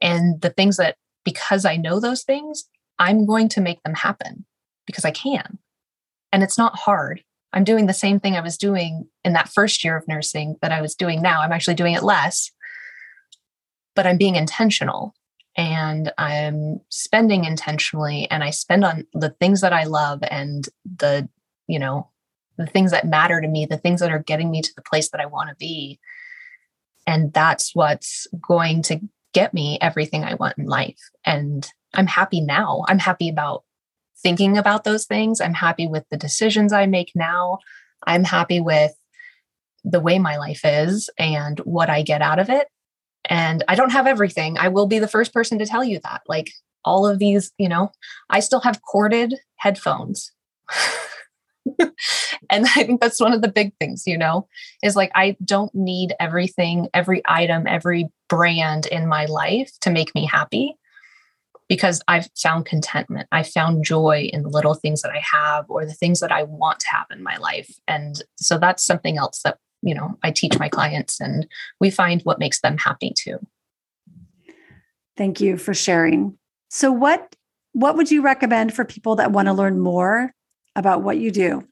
And 0.00 0.40
the 0.40 0.50
things 0.50 0.76
that 0.78 0.96
because 1.24 1.64
I 1.64 1.76
know 1.76 2.00
those 2.00 2.22
things, 2.22 2.64
I'm 2.98 3.26
going 3.26 3.48
to 3.50 3.60
make 3.60 3.82
them 3.82 3.94
happen 3.94 4.46
because 4.86 5.04
I 5.04 5.10
can. 5.10 5.58
And 6.32 6.42
it's 6.42 6.58
not 6.58 6.78
hard. 6.78 7.22
I'm 7.52 7.64
doing 7.64 7.86
the 7.86 7.94
same 7.94 8.20
thing 8.20 8.36
I 8.36 8.40
was 8.40 8.58
doing 8.58 9.06
in 9.24 9.32
that 9.32 9.48
first 9.48 9.82
year 9.82 9.96
of 9.96 10.06
nursing 10.08 10.56
that 10.62 10.72
I 10.72 10.80
was 10.80 10.94
doing 10.94 11.22
now. 11.22 11.40
I'm 11.40 11.52
actually 11.52 11.74
doing 11.74 11.94
it 11.94 12.02
less, 12.02 12.50
but 13.98 14.06
I'm 14.06 14.16
being 14.16 14.36
intentional 14.36 15.12
and 15.56 16.12
I'm 16.18 16.78
spending 16.88 17.44
intentionally 17.44 18.30
and 18.30 18.44
I 18.44 18.50
spend 18.50 18.84
on 18.84 19.08
the 19.12 19.30
things 19.40 19.60
that 19.62 19.72
I 19.72 19.82
love 19.82 20.20
and 20.30 20.68
the, 20.84 21.28
you 21.66 21.80
know, 21.80 22.08
the 22.58 22.66
things 22.66 22.92
that 22.92 23.08
matter 23.08 23.40
to 23.40 23.48
me, 23.48 23.66
the 23.66 23.76
things 23.76 23.98
that 23.98 24.12
are 24.12 24.20
getting 24.20 24.52
me 24.52 24.62
to 24.62 24.72
the 24.76 24.82
place 24.82 25.10
that 25.10 25.20
I 25.20 25.26
want 25.26 25.48
to 25.48 25.56
be. 25.56 25.98
And 27.08 27.32
that's 27.32 27.74
what's 27.74 28.28
going 28.40 28.82
to 28.82 29.00
get 29.34 29.52
me 29.52 29.78
everything 29.80 30.22
I 30.22 30.34
want 30.34 30.58
in 30.58 30.66
life. 30.66 31.00
And 31.26 31.68
I'm 31.92 32.06
happy 32.06 32.40
now. 32.40 32.84
I'm 32.86 33.00
happy 33.00 33.28
about 33.28 33.64
thinking 34.22 34.56
about 34.56 34.84
those 34.84 35.06
things. 35.06 35.40
I'm 35.40 35.54
happy 35.54 35.88
with 35.88 36.04
the 36.08 36.16
decisions 36.16 36.72
I 36.72 36.86
make 36.86 37.10
now. 37.16 37.58
I'm 38.06 38.22
happy 38.22 38.60
with 38.60 38.92
the 39.82 39.98
way 39.98 40.20
my 40.20 40.36
life 40.36 40.60
is 40.62 41.10
and 41.18 41.58
what 41.64 41.90
I 41.90 42.02
get 42.02 42.22
out 42.22 42.38
of 42.38 42.48
it. 42.48 42.68
And 43.28 43.62
I 43.68 43.74
don't 43.74 43.92
have 43.92 44.06
everything. 44.06 44.58
I 44.58 44.68
will 44.68 44.86
be 44.86 44.98
the 44.98 45.08
first 45.08 45.32
person 45.32 45.58
to 45.58 45.66
tell 45.66 45.84
you 45.84 46.00
that. 46.04 46.22
Like 46.28 46.50
all 46.84 47.06
of 47.06 47.18
these, 47.18 47.52
you 47.58 47.68
know, 47.68 47.92
I 48.30 48.40
still 48.40 48.60
have 48.60 48.80
corded 48.82 49.34
headphones. 49.56 50.32
and 52.50 52.66
I 52.66 52.84
think 52.84 53.00
that's 53.00 53.20
one 53.20 53.32
of 53.32 53.42
the 53.42 53.52
big 53.52 53.72
things, 53.78 54.04
you 54.06 54.16
know, 54.16 54.48
is 54.82 54.96
like 54.96 55.10
I 55.14 55.36
don't 55.44 55.74
need 55.74 56.14
everything, 56.18 56.88
every 56.94 57.22
item, 57.26 57.66
every 57.66 58.08
brand 58.28 58.86
in 58.86 59.06
my 59.06 59.26
life 59.26 59.72
to 59.80 59.90
make 59.90 60.14
me 60.14 60.26
happy 60.26 60.76
because 61.68 62.00
I've 62.08 62.28
found 62.42 62.64
contentment. 62.64 63.28
I 63.30 63.42
found 63.42 63.84
joy 63.84 64.30
in 64.32 64.42
the 64.42 64.48
little 64.48 64.74
things 64.74 65.02
that 65.02 65.12
I 65.12 65.22
have 65.32 65.66
or 65.68 65.84
the 65.84 65.92
things 65.92 66.20
that 66.20 66.32
I 66.32 66.44
want 66.44 66.80
to 66.80 66.88
have 66.90 67.06
in 67.10 67.22
my 67.22 67.36
life. 67.36 67.70
And 67.86 68.22
so 68.36 68.58
that's 68.58 68.84
something 68.84 69.18
else 69.18 69.42
that, 69.44 69.58
you 69.82 69.94
know, 69.94 70.18
I 70.22 70.30
teach 70.30 70.58
my 70.58 70.68
clients 70.68 71.20
and 71.20 71.46
we 71.80 71.90
find 71.90 72.22
what 72.22 72.38
makes 72.38 72.60
them 72.60 72.76
happy 72.78 73.12
too. 73.16 73.38
Thank 75.16 75.40
you 75.40 75.56
for 75.56 75.74
sharing. 75.74 76.38
So 76.70 76.92
what 76.92 77.34
what 77.72 77.96
would 77.96 78.10
you 78.10 78.22
recommend 78.22 78.74
for 78.74 78.84
people 78.84 79.16
that 79.16 79.30
want 79.30 79.46
to 79.46 79.52
learn 79.52 79.78
more 79.78 80.32
about 80.74 81.02
what 81.02 81.18
you 81.18 81.30
do? 81.30 81.66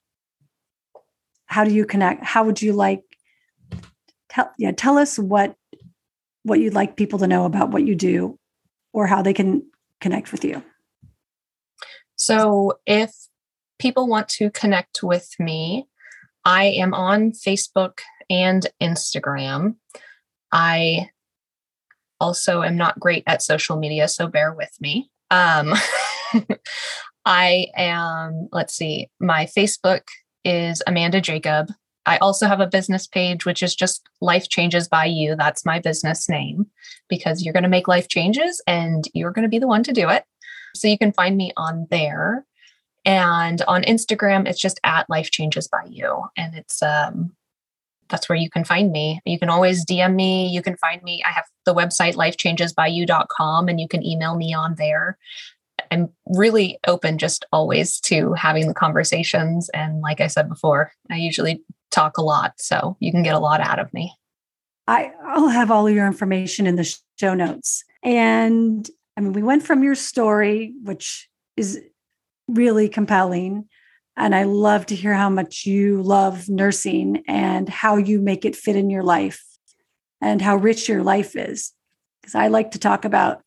How 1.46 1.64
do 1.64 1.72
you 1.72 1.84
connect? 1.84 2.24
How 2.24 2.44
would 2.44 2.60
you 2.60 2.72
like 2.72 3.02
tell 4.28 4.52
yeah, 4.58 4.72
tell 4.72 4.98
us 4.98 5.18
what 5.18 5.56
what 6.42 6.60
you'd 6.60 6.74
like 6.74 6.96
people 6.96 7.18
to 7.18 7.26
know 7.26 7.44
about 7.44 7.70
what 7.70 7.84
you 7.84 7.94
do 7.94 8.38
or 8.92 9.06
how 9.06 9.20
they 9.20 9.34
can 9.34 9.62
connect 10.00 10.32
with 10.32 10.44
you. 10.44 10.62
So 12.14 12.78
if 12.86 13.12
people 13.78 14.06
want 14.06 14.28
to 14.30 14.50
connect 14.50 15.02
with 15.02 15.34
me, 15.38 15.86
I 16.46 16.66
am 16.66 16.94
on 16.94 17.32
Facebook 17.32 17.98
and 18.30 18.64
Instagram. 18.80 19.74
I 20.52 21.10
also 22.20 22.62
am 22.62 22.76
not 22.76 23.00
great 23.00 23.24
at 23.26 23.42
social 23.42 23.76
media, 23.76 24.06
so 24.06 24.28
bear 24.28 24.54
with 24.54 24.70
me. 24.80 25.10
Um, 25.32 25.74
I 27.24 27.66
am, 27.76 28.48
let's 28.52 28.74
see, 28.74 29.10
my 29.18 29.46
Facebook 29.46 30.02
is 30.44 30.84
Amanda 30.86 31.20
Jacob. 31.20 31.72
I 32.06 32.16
also 32.18 32.46
have 32.46 32.60
a 32.60 32.68
business 32.68 33.08
page, 33.08 33.44
which 33.44 33.60
is 33.60 33.74
just 33.74 34.08
Life 34.20 34.48
Changes 34.48 34.86
by 34.86 35.06
You. 35.06 35.34
That's 35.34 35.66
my 35.66 35.80
business 35.80 36.28
name 36.28 36.66
because 37.08 37.42
you're 37.42 37.52
going 37.52 37.64
to 37.64 37.68
make 37.68 37.88
life 37.88 38.06
changes 38.06 38.62
and 38.68 39.04
you're 39.14 39.32
going 39.32 39.42
to 39.42 39.48
be 39.48 39.58
the 39.58 39.66
one 39.66 39.82
to 39.82 39.92
do 39.92 40.08
it. 40.08 40.22
So 40.76 40.86
you 40.86 40.96
can 40.96 41.12
find 41.12 41.36
me 41.36 41.52
on 41.56 41.88
there. 41.90 42.46
And 43.06 43.62
on 43.68 43.84
Instagram, 43.84 44.48
it's 44.48 44.60
just 44.60 44.80
at 44.82 45.08
Life 45.08 45.30
Changes 45.30 45.68
by 45.68 45.84
You. 45.88 46.24
And 46.36 46.56
it's, 46.56 46.82
um, 46.82 47.32
that's 48.08 48.28
where 48.28 48.36
you 48.36 48.50
can 48.50 48.64
find 48.64 48.90
me. 48.90 49.20
You 49.24 49.38
can 49.38 49.48
always 49.48 49.86
DM 49.86 50.14
me. 50.14 50.48
You 50.48 50.60
can 50.60 50.76
find 50.76 51.02
me. 51.02 51.22
I 51.24 51.30
have 51.30 51.44
the 51.64 51.74
website 51.74 52.14
lifechangesbyyou.com 52.14 53.68
and 53.68 53.80
you 53.80 53.88
can 53.88 54.04
email 54.04 54.36
me 54.36 54.52
on 54.52 54.74
there. 54.76 55.16
I'm 55.90 56.08
really 56.26 56.78
open 56.86 57.18
just 57.18 57.44
always 57.52 58.00
to 58.00 58.32
having 58.32 58.66
the 58.66 58.74
conversations. 58.74 59.68
And 59.70 60.00
like 60.00 60.20
I 60.20 60.26
said 60.26 60.48
before, 60.48 60.92
I 61.10 61.16
usually 61.16 61.62
talk 61.92 62.18
a 62.18 62.22
lot. 62.22 62.54
So 62.58 62.96
you 62.98 63.12
can 63.12 63.22
get 63.22 63.34
a 63.34 63.40
lot 63.40 63.60
out 63.60 63.78
of 63.78 63.92
me. 63.94 64.12
I, 64.88 65.12
I'll 65.24 65.48
have 65.48 65.70
all 65.70 65.86
of 65.86 65.94
your 65.94 66.06
information 66.06 66.66
in 66.66 66.76
the 66.76 66.96
show 67.18 67.34
notes. 67.34 67.84
And 68.02 68.88
I 69.16 69.20
mean, 69.20 69.32
we 69.32 69.42
went 69.42 69.64
from 69.64 69.82
your 69.82 69.94
story, 69.94 70.74
which 70.82 71.28
is 71.56 71.80
really 72.48 72.88
compelling. 72.88 73.68
And 74.16 74.34
I 74.34 74.44
love 74.44 74.86
to 74.86 74.94
hear 74.94 75.14
how 75.14 75.28
much 75.28 75.66
you 75.66 76.02
love 76.02 76.48
nursing 76.48 77.22
and 77.28 77.68
how 77.68 77.96
you 77.96 78.20
make 78.20 78.44
it 78.44 78.56
fit 78.56 78.76
in 78.76 78.88
your 78.88 79.02
life 79.02 79.44
and 80.20 80.40
how 80.40 80.56
rich 80.56 80.88
your 80.88 81.02
life 81.02 81.36
is. 81.36 81.72
Because 82.20 82.34
I 82.34 82.48
like 82.48 82.72
to 82.72 82.78
talk 82.78 83.04
about 83.04 83.42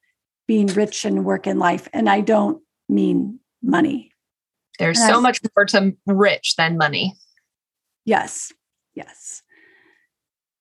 being 0.48 0.68
rich 0.68 1.06
and 1.06 1.26
work 1.26 1.48
in 1.48 1.60
life. 1.60 1.88
And 1.92 2.10
I 2.10 2.22
don't 2.22 2.62
mean 2.88 3.40
money. 3.64 4.12
There's 4.78 5.00
and 5.00 5.10
so 5.12 5.18
I, 5.18 5.22
much 5.22 5.40
more 5.56 5.66
to 5.66 5.96
rich 6.06 6.56
than 6.56 6.78
money. 6.78 7.16
Yes. 8.06 8.52
Yes. 8.94 9.42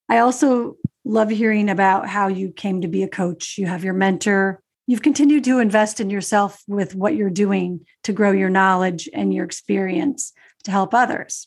I 0.08 0.18
also 0.18 0.76
love 1.04 1.30
hearing 1.30 1.68
about 1.68 2.08
how 2.08 2.28
you 2.28 2.50
came 2.50 2.80
to 2.80 2.88
be 2.88 3.02
a 3.02 3.08
coach. 3.08 3.56
You 3.58 3.66
have 3.66 3.84
your 3.84 3.94
mentor. 3.94 4.62
You've 4.88 5.02
continued 5.02 5.44
to 5.44 5.58
invest 5.58 6.00
in 6.00 6.08
yourself 6.08 6.62
with 6.66 6.94
what 6.94 7.14
you're 7.14 7.28
doing 7.28 7.84
to 8.04 8.12
grow 8.14 8.32
your 8.32 8.48
knowledge 8.48 9.06
and 9.12 9.34
your 9.34 9.44
experience 9.44 10.32
to 10.64 10.70
help 10.70 10.94
others. 10.94 11.46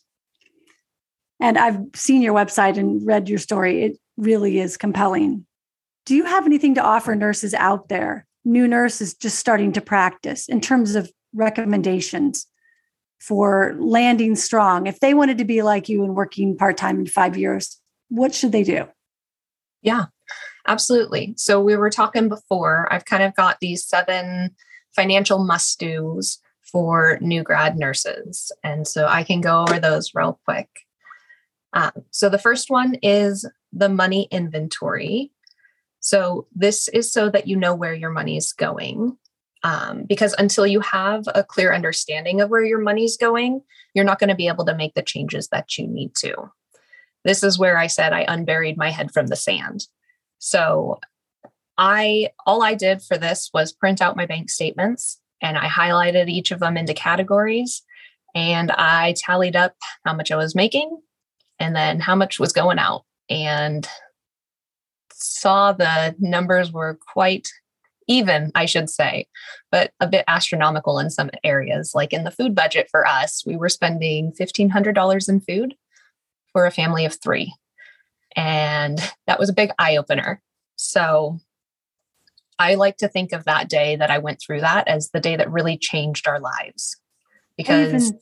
And 1.40 1.58
I've 1.58 1.80
seen 1.96 2.22
your 2.22 2.36
website 2.36 2.78
and 2.78 3.04
read 3.04 3.28
your 3.28 3.40
story. 3.40 3.82
It 3.82 3.98
really 4.16 4.60
is 4.60 4.78
compelling. 4.78 5.48
Do 6.06 6.14
you 6.16 6.26
have 6.26 6.46
anything 6.46 6.76
to 6.76 6.84
offer 6.84 7.16
nurses 7.16 7.56
out 7.56 7.90
there 7.90 8.28
new 8.46 8.68
nurses 8.68 9.16
just 9.16 9.40
starting 9.40 9.72
to 9.72 9.82
practice 9.82 10.48
in 10.48 10.62
terms 10.62 10.94
of 10.94 11.12
recommendations 11.34 12.46
for 13.20 13.76
landing 13.80 14.36
strong? 14.36 14.86
If 14.86 15.00
they 15.00 15.16
wanted 15.16 15.40
to 15.40 15.46
be 15.46 15.64
like 15.64 15.90
you 15.90 16.04
and 16.04 16.16
working 16.16 16.56
part 16.56 16.78
time 16.78 17.00
in 17.00 17.08
five 17.08 17.36
years, 17.36 17.80
what 18.10 18.36
should 18.36 18.52
they 18.52 18.64
do? 18.64 18.88
Yeah, 19.82 20.06
absolutely. 20.68 21.34
So 21.38 21.62
we 21.62 21.76
were 21.76 21.90
talking 21.90 22.30
before, 22.30 22.88
I've 22.92 23.06
kind 23.06 23.24
of 23.24 23.36
got 23.36 23.60
these 23.60 23.84
seven 23.84 24.56
financial 24.96 25.40
must 25.44 25.80
do's 25.80 26.40
for 26.72 27.18
new 27.22 27.44
grad 27.44 27.78
nurses. 27.78 28.52
And 28.64 28.88
so 28.88 29.06
I 29.08 29.24
can 29.24 29.42
go 29.42 29.62
over 29.62 29.80
those 29.80 30.16
real 30.16 30.40
quick. 30.46 30.70
Um, 31.74 31.92
so 32.12 32.30
the 32.30 32.38
first 32.38 32.70
one 32.70 32.96
is 33.02 33.50
the 33.72 33.90
money 33.90 34.28
inventory. 34.32 35.32
So 36.00 36.48
this 36.54 36.88
is 36.90 37.12
so 37.12 37.30
that 37.30 37.48
you 37.48 37.56
know 37.56 37.76
where 37.76 37.94
your 37.94 38.10
money 38.10 38.38
is 38.38 38.54
going. 38.54 39.18
Um, 39.64 40.06
because 40.06 40.34
until 40.40 40.66
you 40.66 40.80
have 40.80 41.26
a 41.36 41.44
clear 41.44 41.72
understanding 41.72 42.42
of 42.42 42.50
where 42.50 42.64
your 42.64 42.80
money's 42.80 43.16
going, 43.16 43.62
you're 43.94 44.06
not 44.06 44.18
going 44.18 44.30
to 44.30 44.36
be 44.36 44.48
able 44.48 44.66
to 44.66 44.76
make 44.76 44.96
the 44.96 45.04
changes 45.04 45.50
that 45.50 45.78
you 45.78 45.88
need 45.88 46.16
to. 46.16 46.52
This 47.24 47.44
is 47.44 47.60
where 47.60 47.78
I 47.78 47.86
said 47.86 48.12
I 48.12 48.26
unburied 48.28 48.78
my 48.78 48.90
head 48.90 49.12
from 49.12 49.28
the 49.28 49.36
sand. 49.36 49.86
So 50.42 51.00
I 51.78 52.30
all 52.48 52.64
I 52.64 52.74
did 52.74 53.02
for 53.04 53.18
this 53.18 53.52
was 53.54 53.72
print 53.72 54.02
out 54.02 54.18
my 54.18 54.26
bank 54.26 54.50
statements 54.50 55.20
and 55.40 55.56
I 55.58 55.68
highlighted 55.68 56.30
each 56.30 56.52
of 56.52 56.60
them 56.60 56.78
into 56.78 56.96
categories 56.96 57.84
and 58.34 58.72
I 58.72 59.14
tallied 59.18 59.56
up 59.56 59.76
how 60.04 60.14
much 60.14 60.32
I 60.32 60.36
was 60.36 60.56
making 60.56 61.00
and 61.60 61.76
then 61.76 62.00
how 62.00 62.16
much 62.16 62.40
was 62.40 62.54
going 62.54 62.80
out. 62.80 63.04
And 63.30 63.88
saw 65.14 65.74
the 65.74 66.16
numbers 66.20 66.72
were 66.72 66.98
quite 67.14 67.48
even, 68.08 68.52
I 68.56 68.66
should 68.66 68.90
say, 68.90 69.28
but 69.72 69.92
a 70.00 70.08
bit 70.08 70.26
astronomical 70.28 70.98
in 70.98 71.12
some 71.12 71.30
areas. 71.44 71.92
Like 71.94 72.14
in 72.14 72.24
the 72.24 72.32
food 72.32 72.56
budget 72.56 72.88
for 72.90 73.06
us, 73.06 73.46
we 73.46 73.56
were 73.56 73.70
spending 73.70 74.34
$1,500 74.34 75.30
in 75.30 75.40
food 75.40 75.76
for 76.52 76.66
a 76.66 76.72
family 76.72 77.06
of 77.06 77.14
three. 77.22 77.54
And 78.36 79.00
that 79.28 79.40
was 79.40 79.50
a 79.50 79.54
big 79.54 79.72
eye 79.78 79.98
opener. 79.98 80.42
So 80.76 81.40
I 82.58 82.76
like 82.76 82.98
to 82.98 83.08
think 83.08 83.34
of 83.34 83.46
that 83.46 83.70
day 83.70 83.96
that 83.96 84.12
I 84.12 84.20
went 84.20 84.40
through 84.40 84.62
that 84.62 84.88
as 84.88 85.10
the 85.10 85.20
day 85.20 85.36
that 85.36 85.52
really 85.52 85.78
changed 85.78 86.28
our 86.28 86.40
lives. 86.40 86.98
Because 87.58 87.94
Even, 87.94 88.20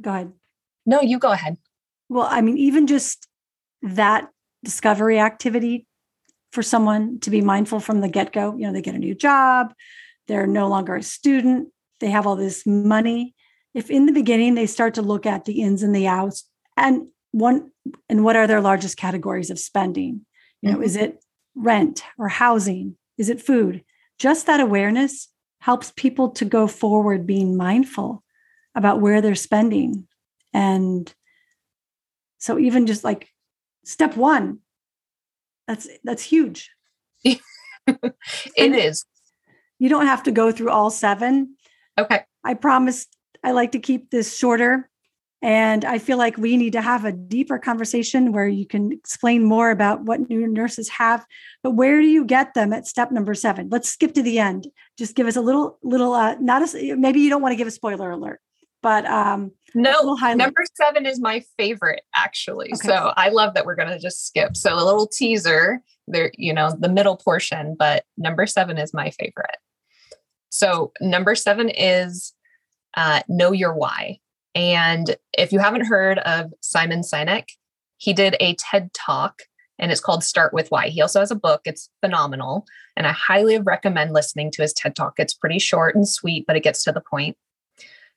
go 0.00 0.10
ahead. 0.10 0.32
No, 0.84 1.00
you 1.00 1.18
go 1.18 1.32
ahead. 1.32 1.56
Well, 2.08 2.28
I 2.30 2.40
mean, 2.40 2.58
even 2.58 2.86
just 2.86 3.26
that 3.82 4.28
discovery 4.64 5.18
activity 5.18 5.86
for 6.52 6.62
someone 6.62 7.18
to 7.20 7.30
be 7.30 7.40
mindful 7.40 7.80
from 7.80 8.00
the 8.00 8.08
get 8.08 8.32
go, 8.32 8.56
you 8.56 8.66
know, 8.66 8.72
they 8.72 8.82
get 8.82 8.94
a 8.94 8.98
new 8.98 9.14
job, 9.14 9.72
they're 10.28 10.46
no 10.46 10.68
longer 10.68 10.96
a 10.96 11.02
student, 11.02 11.68
they 12.00 12.10
have 12.10 12.26
all 12.26 12.36
this 12.36 12.66
money. 12.66 13.34
If 13.74 13.90
in 13.90 14.06
the 14.06 14.12
beginning 14.12 14.54
they 14.54 14.66
start 14.66 14.94
to 14.94 15.02
look 15.02 15.26
at 15.26 15.44
the 15.44 15.60
ins 15.62 15.82
and 15.82 15.94
the 15.94 16.06
outs 16.06 16.48
and 16.76 17.08
one 17.32 17.70
and 18.08 18.24
what 18.24 18.36
are 18.36 18.46
their 18.46 18.60
largest 18.60 18.96
categories 18.96 19.50
of 19.50 19.58
spending? 19.58 20.24
You 20.62 20.70
know, 20.70 20.76
mm-hmm. 20.76 20.84
is 20.84 20.96
it 20.96 21.22
rent 21.54 22.02
or 22.18 22.28
housing? 22.28 22.96
Is 23.18 23.28
it 23.28 23.42
food? 23.42 23.84
Just 24.18 24.46
that 24.46 24.60
awareness 24.60 25.28
helps 25.60 25.92
people 25.96 26.30
to 26.30 26.44
go 26.44 26.66
forward 26.66 27.26
being 27.26 27.56
mindful 27.56 28.22
about 28.74 29.00
where 29.00 29.20
they're 29.20 29.34
spending. 29.34 30.06
And 30.52 31.12
so 32.38 32.58
even 32.58 32.86
just 32.86 33.04
like 33.04 33.28
step 33.84 34.16
1 34.16 34.58
that's 35.66 35.88
that's 36.04 36.22
huge. 36.22 36.70
it 37.24 37.40
is. 38.56 39.04
You 39.78 39.88
don't 39.88 40.06
have 40.06 40.22
to 40.24 40.30
go 40.30 40.52
through 40.52 40.70
all 40.70 40.90
7. 40.90 41.56
Okay. 41.98 42.20
I 42.44 42.54
promise 42.54 43.06
I 43.42 43.52
like 43.52 43.72
to 43.72 43.78
keep 43.78 44.10
this 44.10 44.36
shorter 44.36 44.88
and 45.42 45.84
I 45.84 45.98
feel 45.98 46.16
like 46.16 46.38
we 46.38 46.56
need 46.56 46.72
to 46.72 46.82
have 46.82 47.04
a 47.04 47.12
deeper 47.12 47.58
conversation 47.58 48.32
where 48.32 48.48
you 48.48 48.66
can 48.66 48.90
explain 48.90 49.44
more 49.44 49.70
about 49.70 50.02
what 50.02 50.28
new 50.28 50.46
nurses 50.46 50.88
have. 50.88 51.26
But 51.62 51.72
where 51.72 52.00
do 52.00 52.06
you 52.06 52.24
get 52.24 52.54
them 52.54 52.72
at 52.72 52.86
step 52.86 53.12
number 53.12 53.34
seven? 53.34 53.68
Let's 53.70 53.90
skip 53.90 54.14
to 54.14 54.22
the 54.22 54.38
end. 54.38 54.68
Just 54.98 55.14
give 55.14 55.26
us 55.26 55.36
a 55.36 55.42
little, 55.42 55.78
little, 55.82 56.14
uh, 56.14 56.36
not 56.40 56.62
a, 56.62 56.94
maybe 56.94 57.20
you 57.20 57.28
don't 57.28 57.42
want 57.42 57.52
to 57.52 57.56
give 57.56 57.68
a 57.68 57.72
spoiler 57.72 58.10
alert, 58.10 58.40
but 58.82 59.04
um, 59.04 59.52
no, 59.74 60.16
number 60.38 60.64
seven 60.74 61.04
is 61.04 61.20
my 61.20 61.42
favorite 61.58 62.02
actually. 62.14 62.68
Okay. 62.68 62.88
So 62.88 63.12
I 63.16 63.28
love 63.28 63.54
that 63.54 63.66
we're 63.66 63.74
going 63.74 63.90
to 63.90 63.98
just 63.98 64.26
skip. 64.26 64.56
So 64.56 64.74
a 64.74 64.84
little 64.84 65.06
teaser 65.06 65.82
there, 66.08 66.32
you 66.38 66.54
know, 66.54 66.74
the 66.78 66.88
middle 66.88 67.16
portion, 67.16 67.76
but 67.78 68.04
number 68.16 68.46
seven 68.46 68.78
is 68.78 68.94
my 68.94 69.10
favorite. 69.10 69.58
So 70.48 70.92
number 71.00 71.34
seven 71.34 71.68
is 71.68 72.32
uh, 72.96 73.20
know 73.28 73.52
your 73.52 73.74
why. 73.74 74.20
And 74.56 75.16
if 75.36 75.52
you 75.52 75.58
haven't 75.58 75.84
heard 75.84 76.18
of 76.20 76.52
Simon 76.62 77.02
Sinek, 77.02 77.44
he 77.98 78.14
did 78.14 78.36
a 78.40 78.54
TED 78.54 78.92
talk 78.94 79.42
and 79.78 79.92
it's 79.92 80.00
called 80.00 80.24
Start 80.24 80.54
with 80.54 80.70
Why. 80.70 80.88
He 80.88 81.02
also 81.02 81.20
has 81.20 81.30
a 81.30 81.36
book, 81.36 81.60
it's 81.66 81.90
phenomenal. 82.00 82.66
And 82.96 83.06
I 83.06 83.12
highly 83.12 83.58
recommend 83.58 84.14
listening 84.14 84.50
to 84.52 84.62
his 84.62 84.72
TED 84.72 84.96
talk. 84.96 85.14
It's 85.18 85.34
pretty 85.34 85.58
short 85.58 85.94
and 85.94 86.08
sweet, 86.08 86.46
but 86.46 86.56
it 86.56 86.62
gets 86.62 86.82
to 86.84 86.92
the 86.92 87.02
point. 87.02 87.36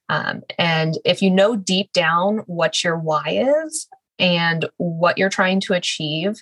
Um, 0.08 0.42
and 0.58 0.98
if 1.04 1.22
you 1.22 1.30
know 1.30 1.58
deep 1.58 1.92
down 1.92 2.38
what 2.48 2.86
your 2.86 2.98
why 2.98 3.64
is 3.68 3.90
and 4.18 4.68
what 4.78 5.18
you're 5.18 5.30
trying 5.30 5.60
to 5.62 5.74
achieve 5.74 6.42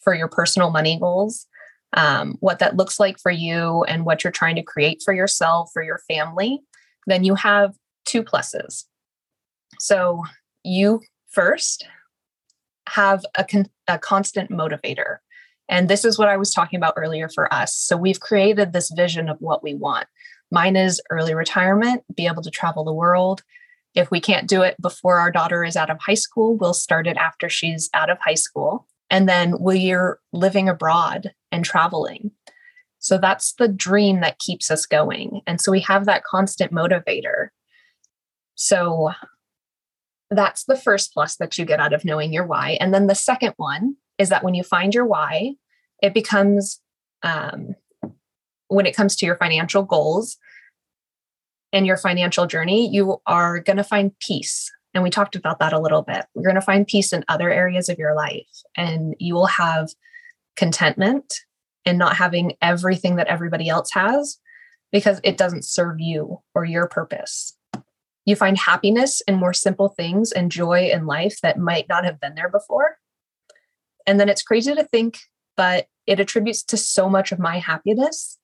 for 0.00 0.14
your 0.14 0.28
personal 0.28 0.70
money 0.70 0.98
goals, 1.00 1.46
um, 1.94 2.36
what 2.40 2.58
that 2.58 2.76
looks 2.76 3.00
like 3.00 3.18
for 3.18 3.32
you, 3.32 3.82
and 3.84 4.04
what 4.04 4.22
you're 4.22 4.30
trying 4.30 4.56
to 4.56 4.62
create 4.62 5.00
for 5.02 5.14
yourself, 5.14 5.70
for 5.72 5.82
your 5.82 6.00
family, 6.06 6.60
then 7.06 7.24
you 7.24 7.34
have 7.34 7.74
two 8.04 8.22
pluses. 8.22 8.84
So 9.78 10.22
you 10.64 11.02
first 11.30 11.86
have 12.88 13.24
a, 13.36 13.44
con- 13.44 13.70
a 13.86 13.98
constant 13.98 14.50
motivator. 14.50 15.18
And 15.68 15.88
this 15.88 16.04
is 16.04 16.18
what 16.18 16.28
I 16.28 16.36
was 16.36 16.52
talking 16.52 16.78
about 16.78 16.94
earlier 16.96 17.28
for 17.28 17.52
us. 17.52 17.74
So 17.74 17.96
we've 17.96 18.20
created 18.20 18.72
this 18.72 18.90
vision 18.90 19.28
of 19.28 19.36
what 19.40 19.62
we 19.62 19.74
want. 19.74 20.06
Mine 20.50 20.76
is 20.76 21.00
early 21.10 21.34
retirement, 21.34 22.02
be 22.14 22.26
able 22.26 22.42
to 22.42 22.50
travel 22.50 22.84
the 22.84 22.92
world. 22.92 23.42
If 23.94 24.10
we 24.10 24.20
can't 24.20 24.48
do 24.48 24.62
it 24.62 24.80
before 24.80 25.18
our 25.18 25.30
daughter 25.30 25.64
is 25.64 25.76
out 25.76 25.90
of 25.90 25.98
high 26.00 26.14
school, 26.14 26.56
we'll 26.56 26.74
start 26.74 27.06
it 27.06 27.16
after 27.16 27.48
she's 27.48 27.90
out 27.92 28.10
of 28.10 28.18
high 28.20 28.34
school. 28.34 28.86
And 29.10 29.28
then 29.28 29.58
we're 29.58 30.18
living 30.32 30.68
abroad 30.68 31.32
and 31.52 31.64
traveling. 31.64 32.30
So 32.98 33.18
that's 33.18 33.52
the 33.54 33.68
dream 33.68 34.20
that 34.20 34.38
keeps 34.38 34.70
us 34.70 34.86
going. 34.86 35.42
And 35.46 35.60
so 35.60 35.70
we 35.70 35.80
have 35.80 36.06
that 36.06 36.24
constant 36.24 36.72
motivator. 36.72 37.48
So 38.54 39.12
that's 40.30 40.64
the 40.64 40.76
first 40.76 41.12
plus 41.12 41.36
that 41.36 41.56
you 41.56 41.64
get 41.64 41.80
out 41.80 41.92
of 41.92 42.04
knowing 42.04 42.32
your 42.32 42.46
why. 42.46 42.76
And 42.80 42.92
then 42.92 43.06
the 43.06 43.14
second 43.14 43.54
one 43.56 43.96
is 44.18 44.28
that 44.28 44.44
when 44.44 44.54
you 44.54 44.62
find 44.62 44.94
your 44.94 45.06
why, 45.06 45.54
it 46.02 46.14
becomes, 46.14 46.80
um, 47.22 47.74
when 48.68 48.86
it 48.86 48.94
comes 48.94 49.16
to 49.16 49.26
your 49.26 49.36
financial 49.36 49.82
goals 49.82 50.36
and 51.72 51.86
your 51.86 51.96
financial 51.96 52.46
journey, 52.46 52.88
you 52.88 53.18
are 53.26 53.60
going 53.60 53.76
to 53.76 53.84
find 53.84 54.18
peace. 54.20 54.70
And 54.94 55.02
we 55.02 55.10
talked 55.10 55.36
about 55.36 55.58
that 55.60 55.72
a 55.72 55.78
little 55.78 56.02
bit. 56.02 56.26
You're 56.34 56.44
going 56.44 56.54
to 56.54 56.60
find 56.60 56.86
peace 56.86 57.12
in 57.12 57.24
other 57.28 57.50
areas 57.50 57.88
of 57.88 57.98
your 57.98 58.14
life, 58.14 58.46
and 58.76 59.14
you 59.18 59.34
will 59.34 59.46
have 59.46 59.90
contentment 60.56 61.32
in 61.84 61.98
not 61.98 62.16
having 62.16 62.54
everything 62.60 63.16
that 63.16 63.28
everybody 63.28 63.68
else 63.68 63.90
has 63.92 64.38
because 64.90 65.20
it 65.22 65.36
doesn't 65.36 65.64
serve 65.64 66.00
you 66.00 66.40
or 66.54 66.64
your 66.64 66.88
purpose. 66.88 67.57
You 68.28 68.36
find 68.36 68.58
happiness 68.58 69.22
in 69.26 69.36
more 69.36 69.54
simple 69.54 69.88
things 69.88 70.32
and 70.32 70.52
joy 70.52 70.90
in 70.92 71.06
life 71.06 71.40
that 71.42 71.58
might 71.58 71.88
not 71.88 72.04
have 72.04 72.20
been 72.20 72.34
there 72.34 72.50
before. 72.50 72.98
And 74.06 74.20
then 74.20 74.28
it's 74.28 74.42
crazy 74.42 74.74
to 74.74 74.84
think, 74.84 75.20
but 75.56 75.86
it 76.06 76.20
attributes 76.20 76.62
to 76.64 76.76
so 76.76 77.08
much 77.08 77.32
of 77.32 77.38
my 77.38 77.58
happiness. 77.58 78.36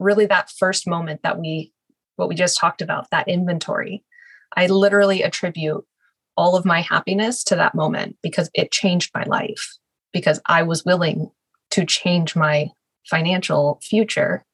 Really, 0.00 0.26
that 0.26 0.50
first 0.50 0.88
moment 0.88 1.20
that 1.22 1.38
we, 1.38 1.72
what 2.16 2.28
we 2.28 2.34
just 2.34 2.58
talked 2.58 2.82
about, 2.82 3.08
that 3.12 3.28
inventory, 3.28 4.02
I 4.56 4.66
literally 4.66 5.22
attribute 5.22 5.84
all 6.36 6.56
of 6.56 6.64
my 6.64 6.80
happiness 6.80 7.44
to 7.44 7.54
that 7.54 7.76
moment 7.76 8.16
because 8.24 8.50
it 8.54 8.72
changed 8.72 9.12
my 9.14 9.22
life, 9.22 9.78
because 10.12 10.40
I 10.46 10.64
was 10.64 10.84
willing 10.84 11.30
to 11.70 11.86
change 11.86 12.34
my 12.34 12.70
financial 13.08 13.78
future 13.84 14.44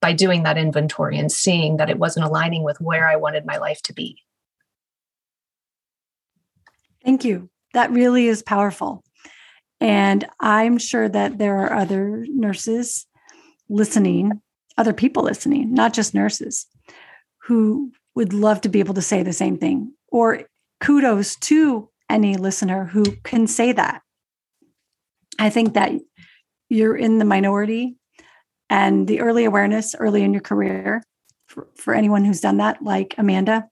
by 0.00 0.12
doing 0.12 0.44
that 0.44 0.58
inventory 0.58 1.18
and 1.18 1.30
seeing 1.30 1.76
that 1.76 1.90
it 1.90 1.98
wasn't 1.98 2.26
aligning 2.26 2.62
with 2.62 2.80
where 2.80 3.08
I 3.08 3.16
wanted 3.16 3.44
my 3.44 3.56
life 3.56 3.82
to 3.82 3.92
be. 3.92 4.22
Thank 7.04 7.24
you. 7.24 7.50
That 7.74 7.90
really 7.90 8.26
is 8.26 8.42
powerful. 8.42 9.04
And 9.80 10.26
I'm 10.40 10.78
sure 10.78 11.08
that 11.08 11.38
there 11.38 11.58
are 11.58 11.72
other 11.72 12.26
nurses 12.28 13.06
listening, 13.68 14.40
other 14.76 14.92
people 14.92 15.22
listening, 15.22 15.72
not 15.72 15.92
just 15.92 16.14
nurses, 16.14 16.66
who 17.42 17.92
would 18.14 18.32
love 18.32 18.60
to 18.62 18.68
be 18.68 18.80
able 18.80 18.94
to 18.94 19.02
say 19.02 19.22
the 19.22 19.32
same 19.32 19.56
thing. 19.56 19.92
Or 20.08 20.42
kudos 20.80 21.36
to 21.36 21.88
any 22.08 22.36
listener 22.36 22.86
who 22.86 23.04
can 23.22 23.46
say 23.46 23.72
that. 23.72 24.02
I 25.38 25.50
think 25.50 25.74
that 25.74 25.92
you're 26.68 26.96
in 26.96 27.18
the 27.18 27.24
minority 27.24 27.97
and 28.70 29.06
the 29.06 29.20
early 29.20 29.44
awareness 29.44 29.94
early 29.98 30.22
in 30.22 30.32
your 30.32 30.42
career 30.42 31.02
for, 31.46 31.68
for 31.76 31.94
anyone 31.94 32.24
who's 32.24 32.40
done 32.40 32.58
that 32.58 32.82
like 32.82 33.14
amanda 33.18 33.68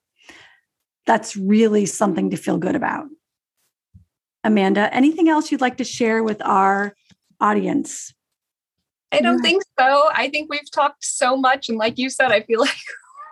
that's 1.07 1.37
really 1.37 1.87
something 1.87 2.31
to 2.31 2.37
feel 2.37 2.59
good 2.59 2.75
about. 2.75 3.07
Amanda 4.45 4.93
anything 4.95 5.29
else 5.29 5.51
you'd 5.51 5.61
like 5.61 5.79
to 5.79 5.85
share 5.85 6.23
with 6.23 6.41
our 6.45 6.95
audience? 7.41 8.13
I 9.13 9.21
don't 9.21 9.41
think 9.41 9.63
so. 9.79 10.09
I 10.13 10.29
think 10.29 10.51
we've 10.51 10.71
talked 10.71 11.05
so 11.05 11.37
much 11.37 11.69
and 11.69 11.79
like 11.79 11.99
you 11.99 12.11
said 12.11 12.33
i 12.33 12.43
feel 12.43 12.61
like 12.69 12.77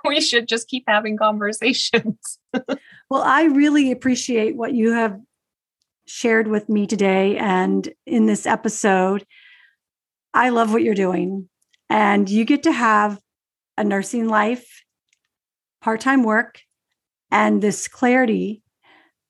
we 0.04 0.20
should 0.20 0.48
just 0.48 0.68
keep 0.68 0.84
having 0.86 1.16
conversations. 1.16 2.38
Well 3.10 3.22
i 3.22 3.44
really 3.44 3.92
appreciate 3.92 4.56
what 4.56 4.72
you 4.72 4.92
have 4.92 5.20
shared 6.06 6.48
with 6.48 6.68
me 6.68 6.86
today 6.86 7.36
and 7.36 7.88
in 8.06 8.26
this 8.26 8.46
episode. 8.46 9.24
I 10.32 10.48
love 10.48 10.72
what 10.72 10.82
you're 10.82 10.94
doing 10.94 11.48
and 11.88 12.28
you 12.28 12.44
get 12.44 12.62
to 12.64 12.72
have 12.72 13.18
a 13.76 13.84
nursing 13.84 14.28
life, 14.28 14.84
part 15.82 16.00
time 16.00 16.22
work, 16.22 16.60
and 17.30 17.62
this 17.62 17.88
clarity. 17.88 18.62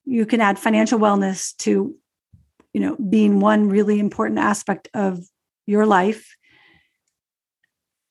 You 0.04 0.26
can 0.26 0.40
add 0.40 0.58
financial 0.58 0.98
wellness 0.98 1.56
to, 1.58 1.94
you 2.72 2.80
know, 2.80 2.96
being 2.96 3.40
one 3.40 3.68
really 3.68 3.98
important 3.98 4.38
aspect 4.38 4.88
of 4.92 5.20
your 5.66 5.86
life. 5.86 6.36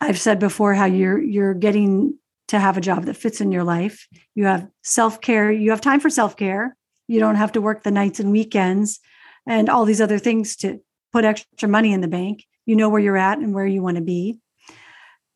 I've 0.02 0.20
said 0.20 0.40
before 0.40 0.74
how 0.74 0.86
you're 0.86 1.22
you're 1.22 1.54
getting 1.54 2.18
to 2.48 2.60
have 2.60 2.78
a 2.78 2.82
job 2.82 3.06
that 3.06 3.16
fits 3.16 3.42
in 3.42 3.52
your 3.52 3.64
life. 3.64 4.08
You 4.36 4.46
have 4.46 4.68
self 4.84 5.22
care. 5.22 5.52
You 5.52 5.70
have 5.70 5.82
time 5.82 6.00
for 6.00 6.10
self 6.10 6.36
care. 6.36 6.76
You 7.08 7.20
don't 7.20 7.36
have 7.36 7.52
to 7.54 7.62
work 7.62 7.84
the 7.84 7.92
nights 7.92 8.20
and 8.20 8.32
weekends 8.32 9.00
and 9.48 9.70
all 9.70 9.86
these 9.86 10.02
other 10.02 10.20
things 10.20 10.56
to 10.58 10.80
put 11.12 11.26
extra 11.26 11.70
money 11.70 11.94
in 11.94 12.02
the 12.02 12.08
bank 12.08 12.46
you 12.66 12.76
know 12.76 12.90
where 12.90 13.02
you're 13.02 13.18
at 13.18 13.38
and 13.38 13.54
where 13.54 13.66
you 13.66 13.82
want 13.82 13.98
to 13.98 14.04
be. 14.04 14.40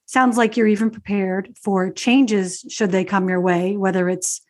Sounds 0.06 0.38
like 0.38 0.56
you're 0.56 0.68
even 0.68 0.90
prepared 0.90 1.56
for 1.62 1.92
changes 1.92 2.66
should 2.70 2.92
they 2.92 3.04
come 3.04 3.28
your 3.28 3.42
way, 3.42 3.76
whether 3.76 4.08
it's 4.08 4.42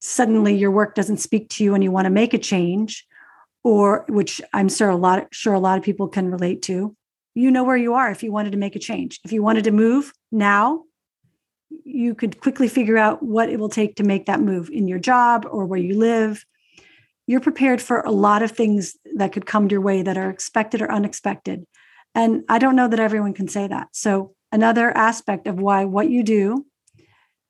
suddenly 0.00 0.54
your 0.54 0.70
work 0.70 0.94
doesn't 0.94 1.18
speak 1.18 1.48
to 1.48 1.64
you 1.64 1.74
and 1.74 1.84
you 1.84 1.90
want 1.90 2.06
to 2.06 2.10
make 2.10 2.34
a 2.34 2.38
change, 2.38 3.06
or 3.62 4.04
which 4.08 4.40
I'm 4.52 4.68
sure 4.68 4.90
a 4.90 4.96
lot 4.96 5.28
sure 5.30 5.54
a 5.54 5.60
lot 5.60 5.78
of 5.78 5.84
people 5.84 6.08
can 6.08 6.30
relate 6.30 6.62
to. 6.62 6.96
You 7.34 7.50
know 7.50 7.64
where 7.64 7.76
you 7.76 7.94
are 7.94 8.10
if 8.10 8.22
you 8.22 8.32
wanted 8.32 8.52
to 8.52 8.58
make 8.58 8.76
a 8.76 8.80
change. 8.80 9.20
If 9.24 9.32
you 9.32 9.42
wanted 9.42 9.64
to 9.64 9.70
move 9.70 10.12
now, 10.30 10.84
you 11.84 12.14
could 12.14 12.40
quickly 12.40 12.68
figure 12.68 12.98
out 12.98 13.22
what 13.22 13.48
it 13.48 13.58
will 13.58 13.68
take 13.68 13.96
to 13.96 14.04
make 14.04 14.26
that 14.26 14.40
move 14.40 14.68
in 14.70 14.88
your 14.88 14.98
job 14.98 15.46
or 15.50 15.64
where 15.64 15.80
you 15.80 15.96
live. 15.96 16.44
You're 17.26 17.40
prepared 17.40 17.80
for 17.80 18.00
a 18.00 18.10
lot 18.10 18.42
of 18.42 18.50
things 18.50 18.96
that 19.16 19.32
could 19.32 19.46
come 19.46 19.68
your 19.68 19.80
way 19.80 20.02
that 20.02 20.18
are 20.18 20.28
expected 20.28 20.82
or 20.82 20.92
unexpected. 20.92 21.66
And 22.14 22.44
I 22.48 22.58
don't 22.58 22.76
know 22.76 22.88
that 22.88 23.00
everyone 23.00 23.34
can 23.34 23.48
say 23.48 23.66
that. 23.66 23.88
So, 23.92 24.34
another 24.52 24.96
aspect 24.96 25.46
of 25.46 25.58
why 25.58 25.84
what 25.84 26.10
you 26.10 26.22
do 26.22 26.66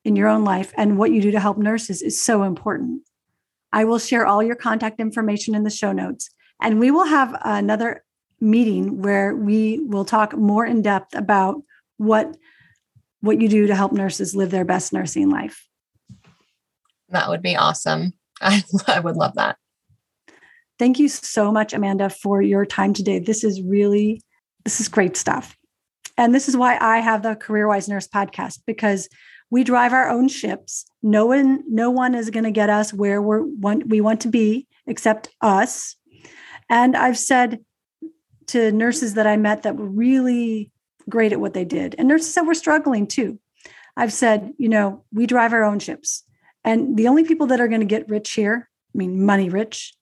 in 0.03 0.15
your 0.15 0.27
own 0.27 0.43
life 0.43 0.73
and 0.77 0.97
what 0.97 1.11
you 1.11 1.21
do 1.21 1.31
to 1.31 1.39
help 1.39 1.57
nurses 1.57 2.01
is 2.01 2.19
so 2.19 2.43
important. 2.43 3.01
I 3.71 3.83
will 3.83 3.99
share 3.99 4.25
all 4.25 4.41
your 4.41 4.55
contact 4.55 4.99
information 4.99 5.53
in 5.55 5.63
the 5.63 5.69
show 5.69 5.91
notes. 5.91 6.29
And 6.61 6.79
we 6.79 6.91
will 6.91 7.05
have 7.05 7.37
another 7.43 8.03
meeting 8.39 9.01
where 9.01 9.35
we 9.35 9.79
will 9.79 10.05
talk 10.05 10.35
more 10.35 10.65
in 10.65 10.81
depth 10.81 11.15
about 11.15 11.61
what 11.97 12.35
what 13.21 13.41
you 13.41 13.49
do 13.49 13.67
to 13.67 13.75
help 13.75 13.91
nurses 13.91 14.35
live 14.35 14.51
their 14.51 14.65
best 14.65 14.93
nursing 14.93 15.29
life. 15.29 15.67
That 17.09 17.27
would 17.29 17.41
be 17.41 17.55
awesome. 17.55 18.13
I, 18.41 18.63
I 18.87 18.99
would 18.99 19.15
love 19.15 19.33
that. 19.35 19.57
Thank 20.77 20.99
you 20.99 21.07
so 21.07 21.51
much, 21.51 21.73
Amanda, 21.73 22.09
for 22.09 22.41
your 22.41 22.65
time 22.65 22.93
today. 22.93 23.19
This 23.19 23.43
is 23.43 23.61
really, 23.61 24.21
this 24.65 24.81
is 24.81 24.89
great 24.89 25.15
stuff. 25.15 25.55
And 26.17 26.33
this 26.33 26.49
is 26.49 26.57
why 26.57 26.77
I 26.79 26.99
have 26.99 27.23
the 27.23 27.35
CareerWise 27.35 27.87
Nurse 27.87 28.07
podcast 28.07 28.59
because 28.65 29.07
we 29.49 29.63
drive 29.63 29.93
our 29.93 30.09
own 30.09 30.27
ships. 30.27 30.85
No 31.03 31.27
one, 31.27 31.63
no 31.69 31.91
one 31.91 32.15
is 32.15 32.29
going 32.29 32.45
to 32.45 32.51
get 32.51 32.69
us 32.69 32.93
where 32.93 33.21
we're 33.21 33.43
want, 33.43 33.87
we 33.87 34.01
want 34.01 34.21
to 34.21 34.27
be 34.27 34.67
except 34.87 35.29
us. 35.41 35.95
And 36.69 36.97
I've 36.97 37.17
said 37.17 37.63
to 38.47 38.71
nurses 38.71 39.13
that 39.13 39.27
I 39.27 39.37
met 39.37 39.63
that 39.63 39.75
were 39.75 39.85
really 39.85 40.71
great 41.07 41.31
at 41.31 41.39
what 41.39 41.53
they 41.53 41.65
did, 41.65 41.95
and 41.97 42.07
nurses 42.07 42.33
that 42.33 42.45
were 42.45 42.53
struggling 42.55 43.05
too. 43.05 43.39
I've 43.95 44.13
said, 44.13 44.53
you 44.57 44.69
know, 44.69 45.05
we 45.13 45.27
drive 45.27 45.53
our 45.53 45.63
own 45.63 45.79
ships. 45.79 46.23
And 46.63 46.97
the 46.97 47.07
only 47.07 47.23
people 47.23 47.47
that 47.47 47.61
are 47.61 47.67
going 47.67 47.81
to 47.81 47.85
get 47.85 48.09
rich 48.09 48.33
here, 48.33 48.69
I 48.93 48.97
mean, 48.97 49.23
money 49.23 49.49
rich, 49.49 49.93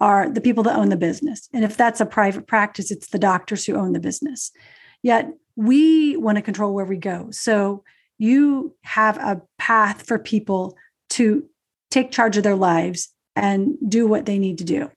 are 0.00 0.28
the 0.28 0.40
people 0.40 0.62
that 0.64 0.76
own 0.76 0.90
the 0.90 0.96
business. 0.96 1.48
And 1.52 1.64
if 1.64 1.76
that's 1.76 2.00
a 2.00 2.06
private 2.06 2.46
practice, 2.46 2.90
it's 2.90 3.08
the 3.08 3.18
doctors 3.18 3.64
who 3.64 3.76
own 3.76 3.92
the 3.92 4.00
business. 4.00 4.52
Yet 5.02 5.30
we 5.56 6.16
want 6.16 6.36
to 6.36 6.42
control 6.42 6.74
where 6.74 6.84
we 6.84 6.96
go. 6.96 7.28
So 7.30 7.82
you 8.18 8.74
have 8.82 9.16
a 9.18 9.40
path 9.58 10.06
for 10.06 10.18
people 10.18 10.76
to 11.10 11.44
take 11.90 12.10
charge 12.10 12.36
of 12.36 12.42
their 12.42 12.56
lives 12.56 13.12
and 13.34 13.74
do 13.86 14.06
what 14.06 14.26
they 14.26 14.38
need 14.38 14.58
to 14.58 14.64
do 14.64 14.90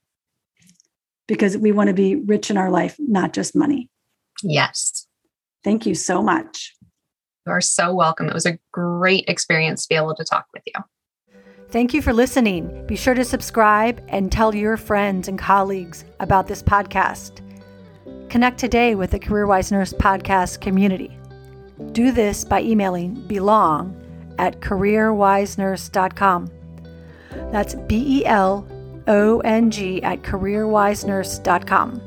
because 1.26 1.56
we 1.56 1.72
want 1.72 1.88
to 1.88 1.94
be 1.94 2.16
rich 2.16 2.50
in 2.50 2.56
our 2.56 2.70
life, 2.70 2.96
not 2.98 3.32
just 3.32 3.54
money. 3.54 3.88
Yes. 4.42 5.06
Thank 5.62 5.86
you 5.86 5.94
so 5.94 6.22
much. 6.22 6.74
You 7.46 7.52
are 7.52 7.60
so 7.60 7.94
welcome. 7.94 8.28
It 8.28 8.34
was 8.34 8.46
a 8.46 8.58
great 8.72 9.24
experience 9.28 9.82
to 9.82 9.88
be 9.90 9.96
able 9.96 10.14
to 10.14 10.24
talk 10.24 10.46
with 10.52 10.62
you. 10.66 10.72
Thank 11.70 11.94
you 11.94 12.02
for 12.02 12.12
listening. 12.12 12.84
Be 12.88 12.96
sure 12.96 13.14
to 13.14 13.24
subscribe 13.24 14.02
and 14.08 14.32
tell 14.32 14.52
your 14.52 14.76
friends 14.76 15.28
and 15.28 15.38
colleagues 15.38 16.04
about 16.18 16.48
this 16.48 16.64
podcast. 16.64 17.40
Connect 18.28 18.58
today 18.58 18.96
with 18.96 19.12
the 19.12 19.20
CareerWise 19.20 19.70
Nurse 19.70 19.92
podcast 19.92 20.60
community. 20.60 21.16
Do 21.92 22.10
this 22.10 22.44
by 22.44 22.62
emailing 22.62 23.14
belong 23.28 23.96
at 24.38 24.58
careerwisenurse.com. 24.60 26.50
That's 27.52 27.74
B 27.74 28.18
E 28.18 28.26
L 28.26 28.66
O 29.06 29.38
N 29.40 29.70
G 29.70 30.02
at 30.02 30.22
careerwisenurse.com. 30.22 32.02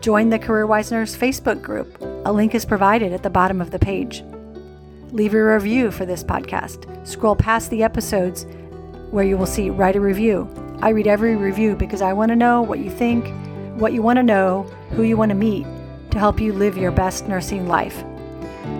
Join 0.00 0.28
the 0.30 0.38
CareerWise 0.38 0.92
Nurse 0.92 1.16
Facebook 1.16 1.60
group. 1.60 2.00
A 2.24 2.32
link 2.32 2.54
is 2.54 2.64
provided 2.64 3.12
at 3.12 3.24
the 3.24 3.30
bottom 3.30 3.60
of 3.60 3.72
the 3.72 3.80
page. 3.80 4.22
Leave 5.10 5.34
a 5.34 5.42
review 5.42 5.90
for 5.90 6.06
this 6.06 6.22
podcast. 6.22 7.06
Scroll 7.06 7.34
past 7.34 7.68
the 7.70 7.82
episodes 7.82 8.46
where 9.12 9.24
you 9.24 9.36
will 9.36 9.46
see 9.46 9.70
Write 9.70 9.94
a 9.94 10.00
Review. 10.00 10.48
I 10.80 10.88
read 10.88 11.06
every 11.06 11.36
review 11.36 11.76
because 11.76 12.02
I 12.02 12.12
want 12.12 12.30
to 12.30 12.36
know 12.36 12.62
what 12.62 12.80
you 12.80 12.90
think, 12.90 13.32
what 13.78 13.92
you 13.92 14.02
want 14.02 14.16
to 14.16 14.22
know, 14.22 14.62
who 14.90 15.02
you 15.02 15.16
want 15.16 15.28
to 15.28 15.36
meet 15.36 15.66
to 16.10 16.18
help 16.18 16.40
you 16.40 16.52
live 16.52 16.76
your 16.76 16.90
best 16.90 17.28
nursing 17.28 17.68
life. 17.68 18.02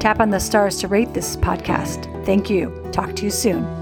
Tap 0.01 0.21
on 0.21 0.31
the 0.31 0.41
stars 0.41 0.79
to 0.81 0.89
rate 0.89 1.13
this 1.15 1.37
podcast. 1.37 2.09
Thank 2.25 2.51
you. 2.51 2.89
Talk 2.93 3.15
to 3.17 3.25
you 3.25 3.31
soon. 3.31 3.82